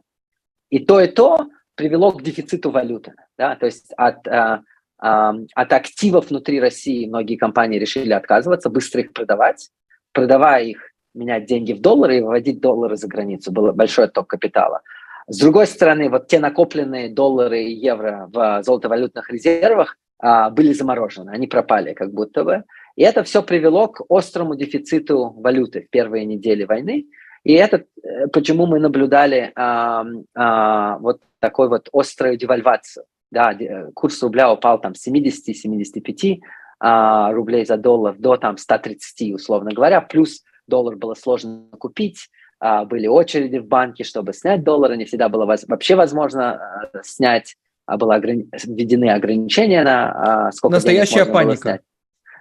И 0.68 0.78
то, 0.78 1.00
и 1.00 1.08
то 1.08 1.48
привело 1.74 2.12
к 2.12 2.22
дефициту 2.22 2.70
валюты. 2.70 3.14
Да? 3.36 3.56
То 3.56 3.66
есть 3.66 3.92
от, 3.96 4.28
а, 4.28 4.60
а, 4.98 5.34
от 5.54 5.72
активов 5.72 6.30
внутри 6.30 6.60
России 6.60 7.08
многие 7.08 7.36
компании 7.36 7.80
решили 7.80 8.12
отказываться, 8.12 8.70
быстро 8.70 9.00
их 9.00 9.12
продавать, 9.12 9.70
продавая 10.12 10.62
их, 10.62 10.78
менять 11.14 11.46
деньги 11.46 11.72
в 11.72 11.80
доллары 11.80 12.18
и 12.18 12.20
выводить 12.20 12.60
доллары 12.60 12.96
за 12.96 13.08
границу. 13.08 13.50
Был 13.50 13.72
большой 13.72 14.04
отток 14.04 14.28
капитала. 14.28 14.82
С 15.26 15.40
другой 15.40 15.66
стороны, 15.66 16.10
вот 16.10 16.28
те 16.28 16.38
накопленные 16.38 17.08
доллары 17.08 17.64
и 17.64 17.74
евро 17.74 18.28
в 18.32 18.62
золотовалютных 18.62 19.28
резервах 19.30 19.96
были 20.22 20.72
заморожены, 20.72 21.30
они 21.30 21.46
пропали 21.46 21.94
как 21.94 22.12
будто 22.12 22.44
бы. 22.44 22.64
И 22.96 23.02
это 23.02 23.22
все 23.22 23.42
привело 23.42 23.88
к 23.88 24.02
острому 24.08 24.54
дефициту 24.54 25.30
валюты 25.30 25.82
в 25.82 25.90
первые 25.90 26.24
недели 26.24 26.64
войны. 26.64 27.06
И 27.44 27.54
это 27.54 27.84
э, 28.02 28.26
почему 28.28 28.66
мы 28.66 28.78
наблюдали 28.78 29.52
а, 29.56 30.04
а, 30.36 30.98
вот 30.98 31.22
такой 31.38 31.68
вот 31.68 31.88
острую 31.92 32.36
девальвацию. 32.36 33.06
Да, 33.30 33.56
курс 33.94 34.22
рубля 34.22 34.52
упал 34.52 34.80
там 34.80 34.94
с 34.94 35.06
70-75 35.06 36.40
а, 36.80 37.32
рублей 37.32 37.64
за 37.64 37.76
доллар 37.76 38.16
до 38.18 38.36
там 38.36 38.56
130, 38.56 39.34
условно 39.34 39.70
говоря. 39.72 40.00
Плюс 40.00 40.42
доллар 40.66 40.96
было 40.96 41.14
сложно 41.14 41.68
купить, 41.78 42.28
а, 42.58 42.84
были 42.84 43.06
очереди 43.06 43.58
в 43.58 43.66
банке, 43.66 44.04
чтобы 44.04 44.32
снять 44.32 44.64
доллары, 44.64 44.96
не 44.96 45.04
всегда 45.04 45.28
было 45.28 45.46
воз... 45.46 45.64
вообще 45.68 45.94
возможно 45.94 46.54
а, 46.92 47.02
снять, 47.02 47.54
а 47.54 47.59
было 47.96 48.16
ограни... 48.16 48.48
введены 48.64 49.10
ограничения 49.10 49.82
на 49.82 50.46
а, 50.46 50.52
сколько 50.52 50.74
Настоящая 50.74 51.26
паника. 51.26 51.80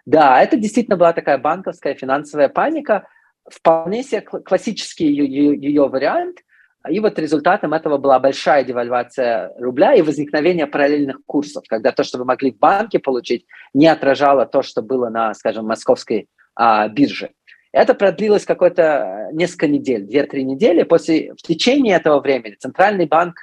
Да, 0.05 0.41
это 0.41 0.57
действительно 0.57 0.97
была 0.97 1.13
такая 1.13 1.37
банковская 1.37 1.93
финансовая 1.93 2.49
паника, 2.49 3.07
вполне 3.49 4.03
себе 4.03 4.21
классический 4.21 5.07
ее, 5.07 5.55
ее 5.55 5.87
вариант. 5.87 6.37
И 6.89 6.99
вот 6.99 7.19
результатом 7.19 7.73
этого 7.73 7.97
была 7.97 8.19
большая 8.19 8.63
девальвация 8.63 9.53
рубля 9.59 9.93
и 9.93 10.01
возникновение 10.01 10.65
параллельных 10.65 11.17
курсов, 11.25 11.65
когда 11.67 11.91
то, 11.91 12.03
что 12.03 12.17
вы 12.17 12.25
могли 12.25 12.51
в 12.51 12.57
банке 12.57 12.99
получить, 12.99 13.45
не 13.73 13.87
отражало 13.87 14.45
то, 14.45 14.61
что 14.61 14.81
было 14.81 15.09
на, 15.09 15.33
скажем, 15.33 15.65
московской 15.65 16.29
а, 16.55 16.87
бирже. 16.87 17.31
Это 17.71 17.93
продлилось 17.93 18.45
какое-то 18.45 19.29
несколько 19.33 19.67
недель, 19.67 20.05
2-3 20.05 20.41
недели. 20.41 20.83
После, 20.83 21.33
в 21.33 21.41
течение 21.41 21.97
этого 21.97 22.19
времени 22.19 22.55
Центральный 22.55 23.05
банк 23.05 23.35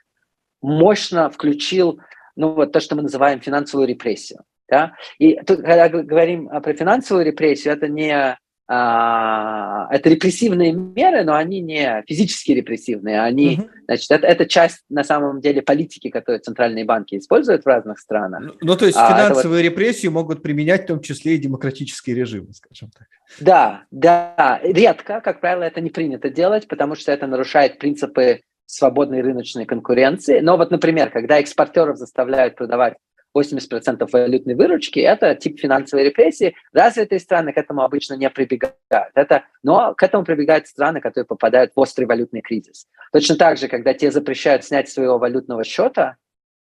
мощно 0.66 1.30
включил 1.30 2.00
ну, 2.34 2.52
вот 2.52 2.72
то, 2.72 2.80
что 2.80 2.96
мы 2.96 3.02
называем 3.02 3.40
финансовую 3.40 3.88
репрессию. 3.88 4.40
Да? 4.68 4.94
И 5.18 5.36
тут, 5.46 5.60
когда 5.60 5.88
говорим 5.88 6.48
про 6.48 6.74
финансовую 6.74 7.24
репрессию, 7.24 7.72
это 7.72 7.88
не 7.88 8.36
а, 8.68 9.86
это 9.94 10.08
репрессивные 10.08 10.72
меры, 10.72 11.22
но 11.22 11.36
они 11.36 11.60
не 11.60 12.02
физически 12.08 12.50
репрессивные, 12.50 13.22
они, 13.22 13.58
угу. 13.60 13.68
значит, 13.86 14.10
это, 14.10 14.26
это 14.26 14.46
часть 14.46 14.82
на 14.88 15.04
самом 15.04 15.40
деле 15.40 15.62
политики, 15.62 16.10
которую 16.10 16.40
центральные 16.40 16.84
банки 16.84 17.16
используют 17.16 17.62
в 17.62 17.68
разных 17.68 18.00
странах. 18.00 18.42
Ну, 18.42 18.54
ну 18.60 18.76
то 18.76 18.86
есть 18.86 18.98
а, 18.98 19.08
финансовые 19.08 19.62
вот... 19.62 19.70
репрессии 19.70 20.08
могут 20.08 20.42
применять 20.42 20.82
в 20.82 20.86
том 20.88 21.00
числе 21.00 21.36
и 21.36 21.38
демократические 21.38 22.16
режимы, 22.16 22.52
скажем 22.54 22.90
так. 22.90 23.06
Да, 23.38 23.84
да, 23.92 24.58
редко, 24.64 25.20
как 25.20 25.40
правило, 25.40 25.62
это 25.62 25.80
не 25.80 25.90
принято 25.90 26.28
делать, 26.28 26.66
потому 26.66 26.96
что 26.96 27.12
это 27.12 27.28
нарушает 27.28 27.78
принципы 27.78 28.40
свободной 28.66 29.22
рыночной 29.22 29.64
конкуренции. 29.64 30.40
Но 30.40 30.56
вот, 30.56 30.70
например, 30.70 31.10
когда 31.10 31.38
экспортеров 31.38 31.96
заставляют 31.96 32.56
продавать 32.56 32.94
80% 33.36 34.08
валютной 34.10 34.54
выручки, 34.54 34.98
это 34.98 35.34
тип 35.34 35.60
финансовой 35.60 36.06
репрессии. 36.06 36.54
Развитые 36.72 37.20
страны 37.20 37.52
к 37.52 37.58
этому 37.58 37.82
обычно 37.82 38.14
не 38.14 38.28
прибегают. 38.30 38.76
Это, 39.14 39.44
но 39.62 39.94
к 39.94 40.02
этому 40.02 40.24
прибегают 40.24 40.66
страны, 40.66 41.00
которые 41.00 41.26
попадают 41.26 41.72
в 41.74 41.80
острый 41.80 42.04
валютный 42.04 42.40
кризис. 42.40 42.86
Точно 43.12 43.36
так 43.36 43.58
же, 43.58 43.68
когда 43.68 43.94
те 43.94 44.10
запрещают 44.10 44.64
снять 44.64 44.88
своего 44.88 45.18
валютного 45.18 45.64
счета 45.64 46.16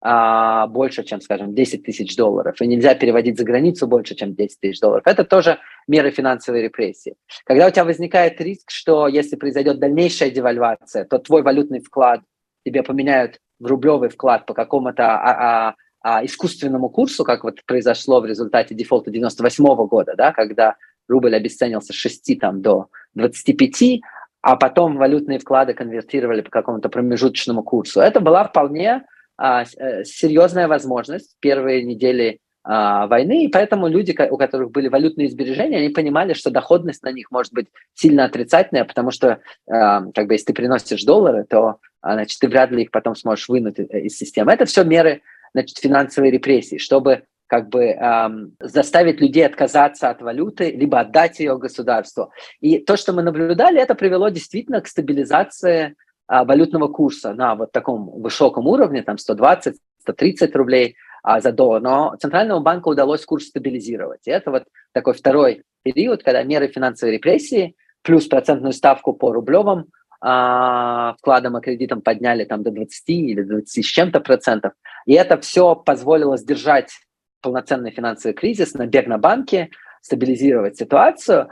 а, 0.07 0.67
больше, 0.67 1.03
чем, 1.03 1.19
скажем, 1.19 1.55
10 1.55 1.81
тысяч 1.81 2.15
долларов, 2.15 2.61
и 2.61 2.67
нельзя 2.67 2.93
переводить 2.93 3.39
за 3.39 3.43
границу 3.43 3.87
больше, 3.87 4.13
чем 4.13 4.35
10 4.35 4.59
тысяч 4.59 4.79
долларов, 4.79 5.01
это 5.07 5.23
тоже 5.23 5.57
меры 5.87 6.11
финансовой 6.11 6.61
репрессии. 6.61 7.15
Когда 7.43 7.65
у 7.65 7.71
тебя 7.71 7.85
возникает 7.85 8.39
риск, 8.39 8.69
что 8.69 9.07
если 9.07 9.35
произойдет 9.35 9.79
дальнейшая 9.79 10.29
девальвация, 10.29 11.05
то 11.05 11.17
твой 11.17 11.41
валютный 11.41 11.79
вклад 11.79 12.21
тебе 12.63 12.83
поменяют 12.83 13.39
в 13.59 13.65
рублевый 13.65 14.09
вклад 14.09 14.45
по 14.45 14.53
какому-то 14.53 15.15
а, 15.15 15.69
а, 15.69 15.75
а, 16.01 16.23
искусственному 16.23 16.89
курсу, 16.89 17.23
как 17.23 17.43
вот 17.43 17.65
произошло 17.65 18.21
в 18.21 18.27
результате 18.27 18.75
дефолта 18.75 19.09
98 19.09 19.65
-го 19.65 19.87
года, 19.87 20.13
да, 20.15 20.31
когда 20.33 20.75
рубль 21.07 21.35
обесценился 21.35 21.93
с 21.93 21.95
6 21.95 22.37
там, 22.39 22.61
до 22.61 22.89
25, 23.15 24.01
а 24.43 24.55
потом 24.55 24.97
валютные 24.97 25.39
вклады 25.39 25.73
конвертировали 25.73 26.41
по 26.41 26.51
какому-то 26.51 26.89
промежуточному 26.89 27.63
курсу. 27.63 28.01
Это 28.01 28.19
была 28.19 28.43
вполне 28.43 29.01
а, 29.37 29.63
э, 29.63 30.03
серьезная 30.03 30.67
возможность 30.67 31.35
первые 31.39 31.83
недели 31.83 32.39
а, 32.67 33.05
войны, 33.05 33.45
и 33.45 33.47
поэтому 33.47 33.87
люди, 33.87 34.15
у 34.29 34.37
которых 34.37 34.71
были 34.71 34.87
валютные 34.87 35.29
сбережения, 35.29 35.77
они 35.77 35.89
понимали, 35.89 36.33
что 36.33 36.49
доходность 36.49 37.03
на 37.03 37.11
них 37.11 37.29
может 37.29 37.53
быть 37.53 37.67
сильно 37.93 38.25
отрицательная, 38.25 38.85
потому 38.85 39.11
что, 39.11 39.39
а, 39.69 40.03
как 40.13 40.27
бы, 40.27 40.33
если 40.33 40.47
ты 40.47 40.53
приносишь 40.53 41.03
доллары, 41.03 41.45
то, 41.47 41.77
а, 42.01 42.13
значит, 42.13 42.39
ты 42.39 42.47
вряд 42.47 42.71
ли 42.71 42.83
их 42.83 42.91
потом 42.91 43.15
сможешь 43.15 43.49
вынуть 43.49 43.77
из 43.77 44.17
системы. 44.17 44.51
Это 44.51 44.65
все 44.65 44.83
меры, 44.83 45.21
значит, 45.53 45.77
финансовой 45.77 46.31
репрессии, 46.31 46.77
чтобы 46.77 47.23
как 47.47 47.69
бы 47.69 47.83
эм, 47.85 48.55
заставить 48.59 49.21
людей 49.21 49.45
отказаться 49.45 50.09
от 50.09 50.21
валюты, 50.21 50.71
либо 50.71 50.99
отдать 50.99 51.39
ее 51.39 51.57
государству. 51.57 52.31
И 52.59 52.79
то, 52.79 52.97
что 52.97 53.13
мы 53.13 53.21
наблюдали, 53.21 53.79
это 53.79 53.93
привело 53.93 54.29
действительно 54.29 54.81
к 54.81 54.87
стабилизации 54.87 55.79
э, 55.81 55.93
валютного 56.27 56.87
курса 56.87 57.33
на 57.33 57.55
вот 57.55 57.71
таком 57.71 58.09
высоком 58.21 58.67
уровне, 58.67 59.03
там 59.03 59.15
120-130 59.15 59.75
рублей 60.53 60.95
а, 61.23 61.41
за 61.41 61.51
доллар, 61.51 61.81
но 61.81 62.15
Центральному 62.19 62.61
банку 62.61 62.91
удалось 62.91 63.25
курс 63.25 63.47
стабилизировать. 63.47 64.27
И 64.27 64.31
это 64.31 64.51
вот 64.51 64.65
такой 64.93 65.13
второй 65.13 65.63
период, 65.83 66.23
когда 66.23 66.43
меры 66.43 66.67
финансовой 66.67 67.15
репрессии 67.15 67.75
плюс 68.03 68.27
процентную 68.27 68.73
ставку 68.73 69.13
по 69.13 69.31
рублевым 69.33 69.87
а, 70.21 71.15
вкладам 71.17 71.57
и 71.57 71.61
кредитам 71.61 72.01
подняли 72.01 72.45
там 72.45 72.61
до 72.61 72.71
20 72.71 73.09
или 73.09 73.41
20 73.41 73.83
с 73.83 73.87
чем-то 73.87 74.19
процентов. 74.19 74.73
И 75.07 75.13
это 75.13 75.39
все 75.39 75.75
позволило 75.75 76.37
сдержать 76.37 76.91
полноценный 77.41 77.91
финансовый 77.91 78.33
кризис, 78.33 78.73
набег 78.73 79.07
на 79.07 79.17
банки, 79.17 79.71
стабилизировать 80.01 80.77
ситуацию. 80.77 81.49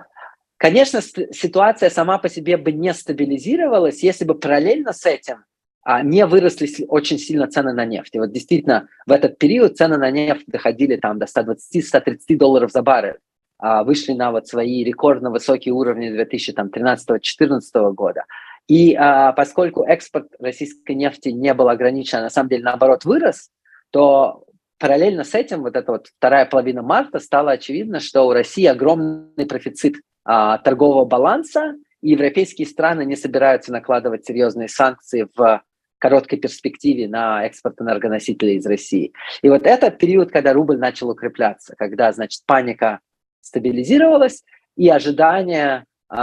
Конечно, 0.58 1.02
ситуация 1.02 1.90
сама 1.90 2.18
по 2.18 2.30
себе 2.30 2.58
бы 2.58 2.72
не 2.72 2.94
стабилизировалась, 2.94 4.04
если 4.04 4.24
бы 4.24 4.36
параллельно 4.36 4.94
с 4.94 5.06
этим 5.06 5.44
а, 5.84 6.02
не 6.02 6.26
выросли 6.26 6.70
очень 6.88 7.18
сильно 7.18 7.48
цены 7.48 7.74
на 7.74 7.86
нефть. 7.86 8.16
И 8.16 8.20
вот 8.20 8.32
действительно 8.32 8.88
в 9.06 9.12
этот 9.12 9.38
период 9.38 9.76
цены 9.76 9.98
на 9.98 10.10
нефть 10.12 10.46
доходили 10.48 10.96
там 10.96 11.20
до 11.20 11.26
120-130 11.26 12.38
долларов 12.38 12.72
за 12.72 12.82
баррель, 12.82 13.18
а, 13.58 13.84
вышли 13.84 14.14
на 14.14 14.32
вот 14.32 14.48
свои 14.48 14.84
рекордно 14.84 15.30
высокие 15.30 15.74
уровни 15.74 16.10
2013-2014 16.10 17.94
года. 17.94 18.24
И 18.68 18.96
а, 18.96 19.34
поскольку 19.34 19.84
экспорт 19.84 20.28
российской 20.40 20.96
нефти 20.96 21.30
не 21.30 21.54
был 21.54 21.68
ограничен, 21.68 22.20
а 22.20 22.24
на 22.24 22.30
самом 22.30 22.50
деле 22.50 22.64
наоборот 22.64 23.04
вырос, 23.04 23.50
то 23.92 24.46
параллельно 24.80 25.26
с 25.26 25.36
этим, 25.36 25.64
вот 25.64 25.76
эта 25.76 25.92
вот 25.92 26.08
вторая 26.08 26.46
половина 26.46 26.82
марта, 26.82 27.20
стало 27.20 27.52
очевидно, 27.52 28.00
что 28.00 28.24
у 28.24 28.32
России 28.32 28.66
огромный 28.66 29.46
профицит 29.46 29.96
а, 30.26 30.58
торгового 30.60 31.06
баланса, 31.06 31.76
и 32.02 32.12
европейские 32.12 32.68
страны 32.68 33.06
не 33.06 33.16
собираются 33.16 33.72
накладывать 33.72 34.26
серьезные 34.26 34.68
санкции 34.68 35.28
в 35.36 35.64
короткой 35.98 36.38
перспективе 36.38 37.08
на 37.08 37.46
экспорт 37.46 37.80
энергоносителей 37.80 38.58
из 38.58 38.66
России. 38.66 39.14
И 39.42 39.50
вот 39.50 39.66
это 39.66 39.90
период, 39.90 40.32
когда 40.32 40.52
рубль 40.52 40.78
начал 40.78 41.10
укрепляться, 41.10 41.76
когда, 41.78 42.12
значит, 42.12 42.42
паника 42.46 43.00
стабилизировалась, 43.40 44.44
и 44.76 44.90
ожидания 44.90 45.86
э, 46.10 46.16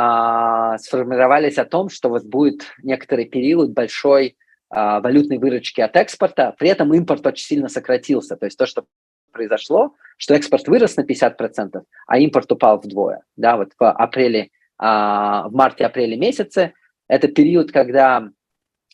сформировались 0.78 1.56
о 1.56 1.64
том, 1.64 1.88
что 1.88 2.10
вот 2.10 2.24
будет 2.24 2.64
некоторый 2.82 3.24
период 3.24 3.70
большой 3.70 4.26
э, 4.26 4.34
валютной 4.70 5.38
выручки 5.38 5.80
от 5.80 5.96
экспорта, 5.96 6.54
при 6.58 6.68
этом 6.68 6.92
импорт 6.92 7.26
очень 7.26 7.46
сильно 7.46 7.68
сократился. 7.68 8.36
То 8.36 8.46
есть 8.46 8.58
то, 8.58 8.66
что 8.66 8.84
произошло, 9.30 9.94
что 10.16 10.34
экспорт 10.34 10.68
вырос 10.68 10.96
на 10.96 11.02
50%, 11.02 11.82
а 12.06 12.18
импорт 12.18 12.52
упал 12.52 12.78
вдвое. 12.78 13.22
Да, 13.36 13.56
вот 13.56 13.72
в 13.78 13.90
апреле, 13.90 14.40
э, 14.40 14.48
в 14.78 15.50
марте-апреле 15.52 16.16
месяце, 16.16 16.74
это 17.08 17.28
период, 17.28 17.72
когда 17.72 18.28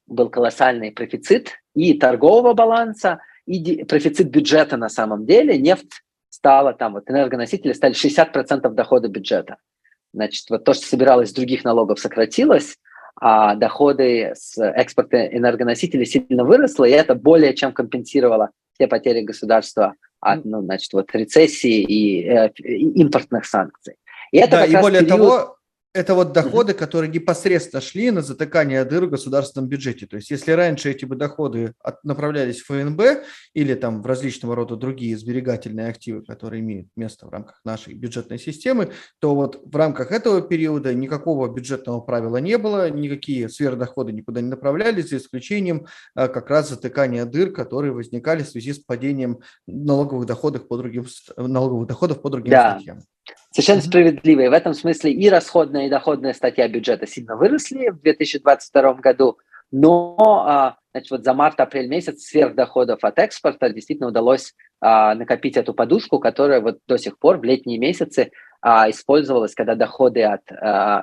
был 0.07 0.31
колоссальный 0.31 0.93
профицит 0.93 1.53
и 1.75 1.99
торгового 1.99 2.55
баланса, 2.55 3.21
и 3.47 3.85
профицит 3.85 4.31
бюджета 4.31 4.77
на 4.77 4.89
самом 4.89 5.27
деле. 5.27 5.59
Нефть 5.59 6.03
стала 6.31 6.73
там, 6.73 6.95
вот 6.95 7.11
энергоносители 7.11 7.73
стали 7.73 7.95
60% 7.95 8.69
дохода 8.71 9.09
бюджета. 9.09 9.57
Значит, 10.13 10.49
вот 10.51 10.65
то, 10.65 10.75
что 10.75 10.87
собиралось 10.87 11.31
с 11.31 11.35
других 11.35 11.65
налогов, 11.65 11.99
сократилось, 11.99 12.79
а 13.19 13.55
доходы 13.55 14.33
с 14.35 14.59
экспорта 14.59 15.27
энергоносителей 15.27 16.07
сильно 16.07 16.45
выросло, 16.45 16.85
и 16.85 16.91
это 16.91 17.15
более 17.15 17.55
чем 17.55 17.73
компенсировало 17.73 18.51
все 18.77 18.87
потери 18.87 19.23
государства 19.23 19.95
от, 20.21 20.45
ну, 20.45 20.63
значит, 20.63 20.93
вот 20.93 21.13
рецессии 21.13 21.83
и, 21.83 22.25
э, 22.25 22.51
импортных 22.61 23.47
санкций. 23.47 23.97
И 24.33 24.39
это 24.39 24.53
да, 24.53 24.65
и 24.67 24.77
более 24.81 25.03
период... 25.03 25.19
того, 25.19 25.57
это 25.97 26.15
вот 26.15 26.33
доходы, 26.33 26.75
которые 26.75 27.11
непосредственно 27.11 27.81
шли 27.81 28.11
на 28.11 28.21
затыкание 28.21 28.85
дыр 28.85 29.07
в 29.07 29.11
государственном 29.11 29.69
бюджете. 29.69 30.07
То 30.07 30.17
есть 30.17 30.31
если 30.31 30.53
раньше 30.53 30.91
эти 30.91 31.07
бы 31.07 31.17
доходы 31.17 31.73
от, 31.83 32.05
направлялись 32.05 32.61
в 32.61 32.67
ФНБ 32.67 33.25
или 33.55 33.75
там 33.75 34.03
в 34.03 34.07
различного 34.07 34.55
рода 34.55 34.77
другие 34.77 35.17
сберегательные 35.17 35.89
активы, 35.89 36.23
которые 36.23 36.61
имеют 36.61 36.89
место 36.97 37.27
в 37.27 37.31
рамках 37.31 37.61
нашей 37.65 37.95
бюджетной 37.95 38.39
системы, 38.39 38.93
то 39.21 39.35
вот 39.35 39.63
в 39.65 39.75
рамках 39.75 40.13
этого 40.13 40.43
периода 40.43 40.93
никакого 40.93 41.53
бюджетного 41.53 42.01
правила 42.01 42.37
не 42.37 42.59
было, 42.59 42.91
никакие 42.91 43.49
сверхдоходы 43.49 44.13
никуда 44.13 44.43
не 44.43 44.49
направлялись, 44.49 45.09
за 45.09 45.17
исключением 45.17 45.87
а, 46.15 46.29
как 46.29 46.51
раз 46.51 46.69
затыкания 46.69 47.25
дыр, 47.25 47.53
которые 47.53 47.93
возникали 47.93 48.43
в 48.43 48.49
связи 48.49 48.75
с 48.75 48.79
падением 48.79 49.41
налоговых 49.67 50.27
доходов 50.27 50.69
по 50.69 50.77
другим, 50.77 51.07
налоговых 51.39 51.89
доходов 51.89 52.21
по 52.21 52.29
другим 52.29 52.51
да. 52.51 52.75
статьям. 52.75 52.99
Совершенно 53.51 53.81
справедливо. 53.81 54.43
И 54.43 54.49
в 54.49 54.53
этом 54.53 54.75
смысле 54.75 55.13
и 55.13 55.29
расходная, 55.31 55.87
и 55.87 55.91
доходная 55.91 56.35
статья 56.35 56.69
бюджета 56.69 57.07
сильно 57.07 57.37
выросли 57.37 57.89
в 57.89 58.01
2022 58.01 58.95
году, 58.95 59.39
но 59.73 60.17
а, 60.47 60.77
значит, 60.93 61.11
вот 61.11 61.25
за 61.25 61.35
март-апрель 61.35 61.89
месяц 61.89 62.23
сверхдоходов 62.23 63.03
от 63.03 63.19
экспорта 63.19 63.71
действительно 63.71 64.09
удалось 64.09 64.55
а, 64.81 65.15
накопить 65.15 65.57
эту 65.57 65.75
подушку, 65.75 66.19
которая 66.19 66.61
вот 66.61 66.79
до 66.87 66.99
сих 66.99 67.19
пор 67.19 67.39
в 67.39 67.45
летние 67.45 67.79
месяцы 67.79 68.31
а, 68.61 68.89
использовалась, 68.91 69.55
когда 69.55 69.75
доходы 69.75 70.23
от 70.23 70.43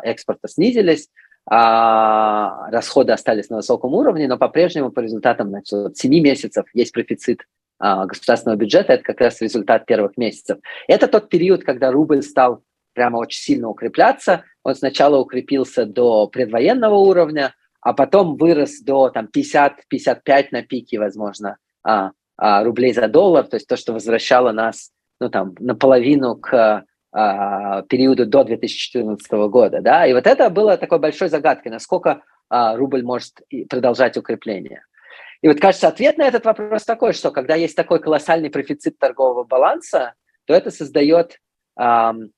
экспорта 0.03 0.47
снизились, 0.47 1.09
расходы 1.45 3.11
остались 3.11 3.49
на 3.49 3.57
высоком 3.57 3.93
уровне, 3.93 4.29
но 4.29 4.37
по-прежнему 4.37 4.91
по 4.91 5.01
результатам 5.01 5.49
значит, 5.49 5.97
7 5.97 6.23
месяцев 6.23 6.65
есть 6.73 6.93
профицит 6.93 7.41
государственного 7.79 8.57
бюджета, 8.57 8.93
это 8.93 9.03
как 9.03 9.19
раз 9.19 9.41
результат 9.41 9.85
первых 9.85 10.15
месяцев. 10.15 10.59
Это 10.87 11.07
тот 11.07 11.29
период, 11.29 11.63
когда 11.63 11.91
рубль 11.91 12.21
стал 12.21 12.63
прямо 12.93 13.17
очень 13.17 13.41
сильно 13.41 13.69
укрепляться. 13.69 14.43
Он 14.63 14.75
сначала 14.75 15.17
укрепился 15.17 15.85
до 15.85 16.27
предвоенного 16.27 16.95
уровня, 16.95 17.53
а 17.81 17.93
потом 17.93 18.37
вырос 18.37 18.79
до 18.81 19.09
там, 19.09 19.27
50-55 19.35 20.47
на 20.51 20.63
пике, 20.63 20.99
возможно, 20.99 21.57
а, 21.83 22.11
а, 22.37 22.63
рублей 22.63 22.93
за 22.93 23.07
доллар, 23.07 23.45
то 23.45 23.57
есть 23.57 23.67
то, 23.67 23.75
что 23.75 23.93
возвращало 23.93 24.51
нас 24.51 24.91
ну, 25.19 25.29
там, 25.29 25.53
наполовину 25.59 26.35
к 26.35 26.85
а, 27.11 27.81
периоду 27.83 28.25
до 28.25 28.43
2014 28.43 29.31
года. 29.49 29.81
Да? 29.81 30.07
И 30.07 30.13
вот 30.13 30.25
это 30.25 30.49
было 30.49 30.77
такой 30.77 30.99
большой 30.99 31.29
загадкой, 31.29 31.71
насколько 31.71 32.21
а, 32.49 32.75
рубль 32.77 33.03
может 33.03 33.41
продолжать 33.69 34.17
укрепление. 34.17 34.83
И 35.43 35.47
вот, 35.49 35.59
кажется, 35.59 35.89
ответ 35.89 36.17
на 36.17 36.25
этот 36.25 36.45
вопрос 36.45 36.85
такой, 36.85 37.11
что 37.11 37.29
когда 37.29 37.55
есть 37.55 37.75
такой 37.75 37.99
колоссальный 37.99 38.49
профицит 38.49 38.97
торгового 38.97 39.43
баланса, 39.43 40.13
то 40.45 40.53
это 40.53 40.71
создает 40.71 41.41
эм, 41.77 42.31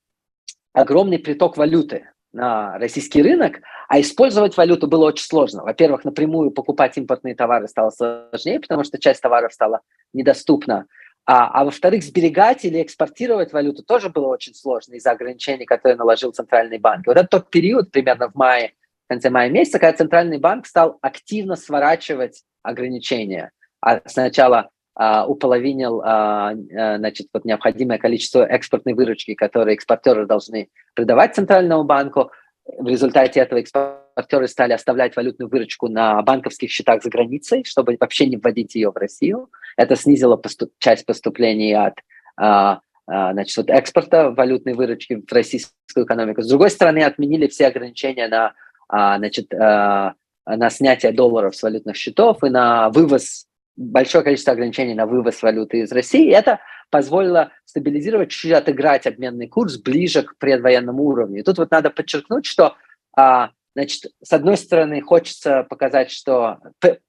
огромный 0.74 1.20
приток 1.20 1.56
валюты 1.56 2.10
на 2.34 2.80
российский 2.80 3.22
рынок, 3.22 3.60
а 3.88 4.02
использовать 4.02 4.58
валюту 4.58 4.88
было 4.88 5.06
очень 5.06 5.26
сложно. 5.26 5.62
Во-первых, 5.62 6.04
напрямую 6.04 6.50
покупать 6.50 6.98
импортные 6.98 7.36
товары 7.36 7.68
стало 7.68 7.92
сложнее, 7.92 8.60
потому 8.60 8.84
что 8.84 8.98
часть 8.98 9.22
товаров 9.22 9.54
стала 9.54 9.82
недоступна. 10.12 10.88
А, 11.28 11.62
а 11.62 11.64
во-вторых, 11.64 12.04
сберегать 12.04 12.66
или 12.66 12.82
экспортировать 12.82 13.54
валюту 13.54 13.84
тоже 13.84 14.10
было 14.10 14.30
очень 14.30 14.56
сложно 14.56 14.96
из-за 14.96 15.12
ограничений, 15.12 15.66
которые 15.66 15.96
наложил 15.96 16.32
Центральный 16.32 16.80
банк. 16.80 17.06
Вот 17.06 17.18
это 17.18 17.28
тот 17.28 17.52
период, 17.52 17.92
примерно 17.92 18.32
в 18.32 18.36
мае, 18.36 18.74
в 19.06 19.10
конце 19.10 19.30
мая 19.30 19.52
месяца, 19.52 19.78
когда 19.78 19.96
Центральный 19.96 20.40
банк 20.40 20.66
стал 20.66 20.98
активно 21.02 21.56
сворачивать 21.56 22.42
ограничения. 22.66 23.52
А 23.82 24.02
сначала 24.06 24.70
а, 24.96 25.28
уполовинил 25.28 26.02
а, 26.02 26.52
а, 26.52 26.98
значит, 26.98 27.28
вот 27.34 27.46
необходимое 27.46 27.98
количество 27.98 28.46
экспортной 28.46 28.94
выручки, 28.94 29.34
которые 29.34 29.76
экспортеры 29.76 30.26
должны 30.26 30.70
придавать 30.94 31.36
Центральному 31.36 31.84
банку. 31.84 32.32
В 32.66 32.88
результате 32.88 33.42
этого 33.42 33.60
экспортеры 33.60 34.48
стали 34.48 34.74
оставлять 34.74 35.16
валютную 35.16 35.50
выручку 35.50 35.88
на 35.88 36.22
банковских 36.22 36.72
счетах 36.72 37.04
за 37.04 37.10
границей, 37.10 37.64
чтобы 37.66 37.98
вообще 38.00 38.28
не 38.28 38.38
вводить 38.38 38.76
ее 38.76 38.92
в 38.92 38.98
Россию. 38.98 39.50
Это 39.78 39.96
снизило 39.96 40.38
поступ 40.38 40.72
часть 40.80 41.06
поступлений 41.06 41.74
от 41.74 41.96
а, 42.38 42.80
а, 43.08 43.34
значит, 43.34 43.58
вот 43.58 43.70
экспорта 43.70 44.32
валютной 44.32 44.74
выручки 44.74 45.22
в 45.28 45.32
российскую 45.32 46.06
экономику. 46.06 46.42
С 46.42 46.50
другой 46.50 46.70
стороны, 46.70 47.04
отменили 47.04 47.48
все 47.48 47.68
ограничения 47.68 48.28
на 48.28 48.54
а, 48.88 49.18
значит, 49.18 49.54
а, 49.54 50.14
на 50.46 50.70
снятие 50.70 51.12
долларов 51.12 51.56
с 51.56 51.64
валютных 51.64 51.96
счетов 51.96 52.44
и 52.44 52.50
на 52.50 52.90
вывоз, 52.90 53.48
большое 53.76 54.24
количество 54.24 54.54
ограничений 54.54 54.94
на 54.94 55.06
вывоз 55.06 55.42
валюты 55.42 55.80
из 55.80 55.92
России. 55.92 56.28
И 56.28 56.34
это 56.34 56.60
позволило 56.90 57.52
стабилизировать, 57.66 58.30
чуть-чуть 58.30 58.52
отыграть 58.52 59.08
обменный 59.08 59.48
курс 59.48 59.78
ближе 59.78 60.24
к 60.24 60.38
предвоенному 60.38 61.04
уровню. 61.04 61.40
И 61.40 61.44
тут 61.44 61.58
вот 61.58 61.72
надо 61.72 61.90
подчеркнуть, 61.90 62.46
что 62.46 62.76
а, 63.18 63.52
Значит, 63.76 64.14
с 64.24 64.32
одной 64.32 64.56
стороны, 64.56 65.02
хочется 65.02 65.64
показать, 65.64 66.10
что 66.10 66.60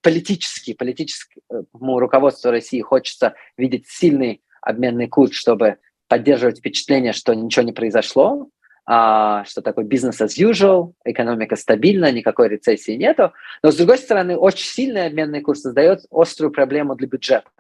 политически, 0.03 0.72
политическому 0.72 2.01
руководству 2.01 2.51
России 2.51 2.81
хочется 2.81 3.35
видеть 3.57 3.87
сильный 3.87 4.42
обменный 4.62 5.07
курс, 5.07 5.35
чтобы 5.35 5.79
поддерживать 6.09 6.59
впечатление, 6.59 7.12
что 7.12 7.35
ничего 7.35 7.64
не 7.64 7.72
произошло, 7.72 8.49
что 8.88 9.62
такое 9.64 9.85
бизнес 9.85 10.20
as 10.20 10.38
usual, 10.38 10.92
экономика 11.05 11.57
стабильна, 11.57 12.12
никакой 12.12 12.49
рецессии 12.49 12.92
нету. 12.92 13.33
Но, 13.62 13.72
с 13.72 13.77
другой 13.77 13.99
стороны, 13.99 14.37
очень 14.37 14.66
сильный 14.66 15.07
обменный 15.07 15.40
курс 15.40 15.62
создает 15.62 16.05
острую 16.11 16.53
проблему 16.53 16.94
для 16.94 17.09
бюджета. 17.09 17.51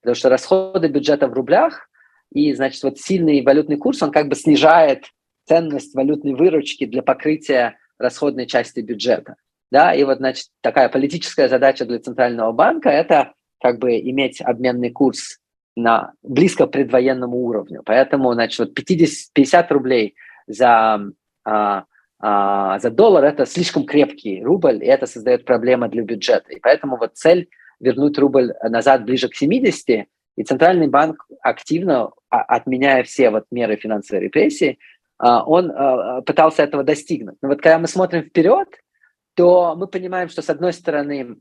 Потому 0.00 0.16
что 0.16 0.28
расходы 0.28 0.88
бюджета 0.88 1.28
в 1.28 1.34
рублях, 1.34 1.88
и, 2.32 2.52
значит, 2.52 2.82
вот 2.82 2.98
сильный 2.98 3.42
валютный 3.42 3.76
курс, 3.76 4.02
он 4.02 4.10
как 4.10 4.28
бы 4.28 4.34
снижает 4.34 5.04
ценность 5.46 5.94
валютной 5.94 6.34
выручки 6.34 6.84
для 6.84 7.02
покрытия 7.02 7.78
расходной 7.98 8.46
части 8.46 8.80
бюджета. 8.80 9.36
Да, 9.70 9.94
и 9.94 10.04
вот, 10.04 10.18
значит, 10.18 10.46
такая 10.60 10.88
политическая 10.88 11.48
задача 11.48 11.84
для 11.84 11.98
Центрального 11.98 12.52
банка– 12.52 12.88
это 12.90 13.32
как 13.60 13.78
бы 13.78 13.98
иметь 13.98 14.40
обменный 14.40 14.90
курс 14.90 15.38
на 15.76 16.12
близко 16.22 16.66
предвоенному 16.66 17.36
уровню. 17.36 17.82
Поэтому, 17.84 18.32
значит, 18.32 18.58
вот 18.58 18.74
50, 18.74 19.32
50 19.32 19.72
рублей 19.72 20.14
за, 20.46 21.00
а, 21.44 21.84
а, 22.18 22.78
за 22.78 22.90
доллар– 22.90 23.24
это 23.26 23.46
слишком 23.46 23.84
крепкий 23.84 24.42
рубль, 24.42 24.82
и 24.82 24.86
это 24.86 25.06
создает 25.06 25.44
проблемы 25.44 25.88
для 25.88 26.02
бюджета. 26.02 26.52
И 26.52 26.60
поэтому 26.60 26.96
вот 26.96 27.16
цель 27.16 27.48
вернуть 27.80 28.18
рубль 28.18 28.52
назад 28.62 29.04
ближе 29.04 29.28
к 29.28 29.34
70, 29.34 30.06
и 30.36 30.44
Центральный 30.44 30.88
банк 30.88 31.26
активно, 31.40 32.10
а, 32.30 32.42
отменяя 32.42 33.02
все 33.04 33.30
вот 33.30 33.44
меры 33.50 33.76
финансовой 33.76 34.24
репрессии, 34.24 34.78
а, 35.18 35.44
он 35.44 35.70
а, 35.70 36.22
пытался 36.22 36.62
этого 36.62 36.84
достигнуть. 36.84 37.36
Но 37.42 37.48
вот 37.48 37.60
когда 37.60 37.78
мы 37.78 37.88
смотрим 37.88 38.22
вперед, 38.22 38.68
то 39.34 39.74
мы 39.76 39.86
понимаем, 39.86 40.28
что 40.28 40.42
с 40.42 40.50
одной 40.50 40.72
стороны 40.72 41.36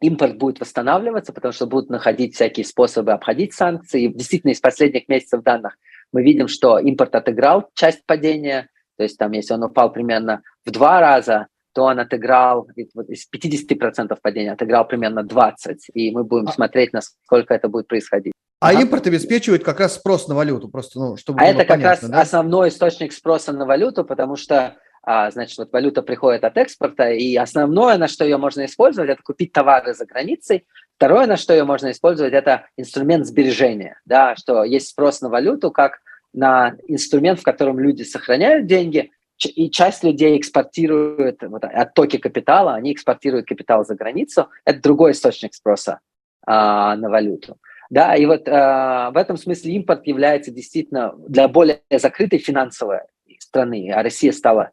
импорт 0.00 0.36
будет 0.36 0.60
восстанавливаться, 0.60 1.32
потому 1.32 1.52
что 1.52 1.66
будут 1.66 1.90
находить 1.90 2.34
всякие 2.34 2.66
способы 2.66 3.12
обходить 3.12 3.54
санкции. 3.54 4.08
Действительно, 4.08 4.50
из 4.52 4.60
последних 4.60 5.08
месяцев 5.08 5.42
данных 5.42 5.78
мы 6.12 6.22
видим, 6.22 6.48
что 6.48 6.78
импорт 6.78 7.14
отыграл 7.14 7.68
часть 7.74 8.04
падения, 8.06 8.68
то 8.96 9.02
есть 9.02 9.18
там, 9.18 9.32
если 9.32 9.54
он 9.54 9.64
упал 9.64 9.92
примерно 9.92 10.42
в 10.64 10.70
два 10.70 11.00
раза, 11.00 11.48
то 11.74 11.82
он 11.82 12.00
отыграл 12.00 12.68
из 12.74 13.28
50% 13.30 14.16
падения, 14.22 14.52
отыграл 14.52 14.86
примерно 14.86 15.20
20%, 15.20 15.52
и 15.92 16.10
мы 16.10 16.24
будем 16.24 16.48
а 16.48 16.52
смотреть, 16.52 16.94
насколько 16.94 17.52
это 17.52 17.68
будет 17.68 17.86
происходить. 17.86 18.32
А 18.58 18.70
ага. 18.70 18.80
импорт 18.80 19.06
обеспечивает 19.06 19.62
как 19.62 19.80
раз 19.80 19.96
спрос 19.96 20.28
на 20.28 20.34
валюту, 20.34 20.68
просто, 20.68 20.98
ну, 20.98 21.16
чтобы 21.18 21.40
А 21.40 21.44
это 21.44 21.58
как 21.58 21.68
понятно, 21.68 22.08
раз 22.08 22.10
да? 22.10 22.20
основной 22.22 22.70
источник 22.70 23.12
спроса 23.12 23.52
на 23.52 23.66
валюту, 23.66 24.04
потому 24.04 24.36
что 24.36 24.76
значит, 25.06 25.56
вот 25.58 25.72
валюта 25.72 26.02
приходит 26.02 26.44
от 26.44 26.56
экспорта, 26.56 27.10
и 27.10 27.36
основное, 27.36 27.96
на 27.96 28.08
что 28.08 28.24
ее 28.24 28.38
можно 28.38 28.64
использовать, 28.64 29.08
это 29.08 29.22
купить 29.22 29.52
товары 29.52 29.94
за 29.94 30.04
границей. 30.04 30.66
Второе, 30.96 31.26
на 31.26 31.36
что 31.36 31.54
ее 31.54 31.64
можно 31.64 31.90
использовать, 31.92 32.32
это 32.32 32.66
инструмент 32.76 33.26
сбережения, 33.26 34.00
да, 34.04 34.34
что 34.34 34.64
есть 34.64 34.88
спрос 34.88 35.20
на 35.20 35.28
валюту 35.28 35.70
как 35.70 36.00
на 36.32 36.76
инструмент, 36.88 37.40
в 37.40 37.44
котором 37.44 37.78
люди 37.78 38.02
сохраняют 38.02 38.66
деньги, 38.66 39.10
и 39.44 39.70
часть 39.70 40.02
людей 40.02 40.38
экспортирует 40.38 41.42
вот, 41.42 41.64
оттоки 41.64 42.16
капитала, 42.16 42.74
они 42.74 42.92
экспортируют 42.92 43.46
капитал 43.46 43.84
за 43.84 43.94
границу. 43.94 44.48
Это 44.64 44.80
другой 44.80 45.12
источник 45.12 45.54
спроса 45.54 46.00
а, 46.46 46.96
на 46.96 47.10
валюту. 47.10 47.58
Да, 47.90 48.16
и 48.16 48.24
вот 48.26 48.48
а, 48.48 49.10
в 49.10 49.16
этом 49.16 49.36
смысле 49.36 49.74
импорт 49.74 50.06
является 50.06 50.50
действительно 50.50 51.14
для 51.28 51.48
более 51.48 51.82
закрытой 51.90 52.38
финансовой 52.38 53.00
страны, 53.38 53.92
а 53.92 54.02
Россия 54.02 54.32
стала 54.32 54.62
а, 54.62 54.70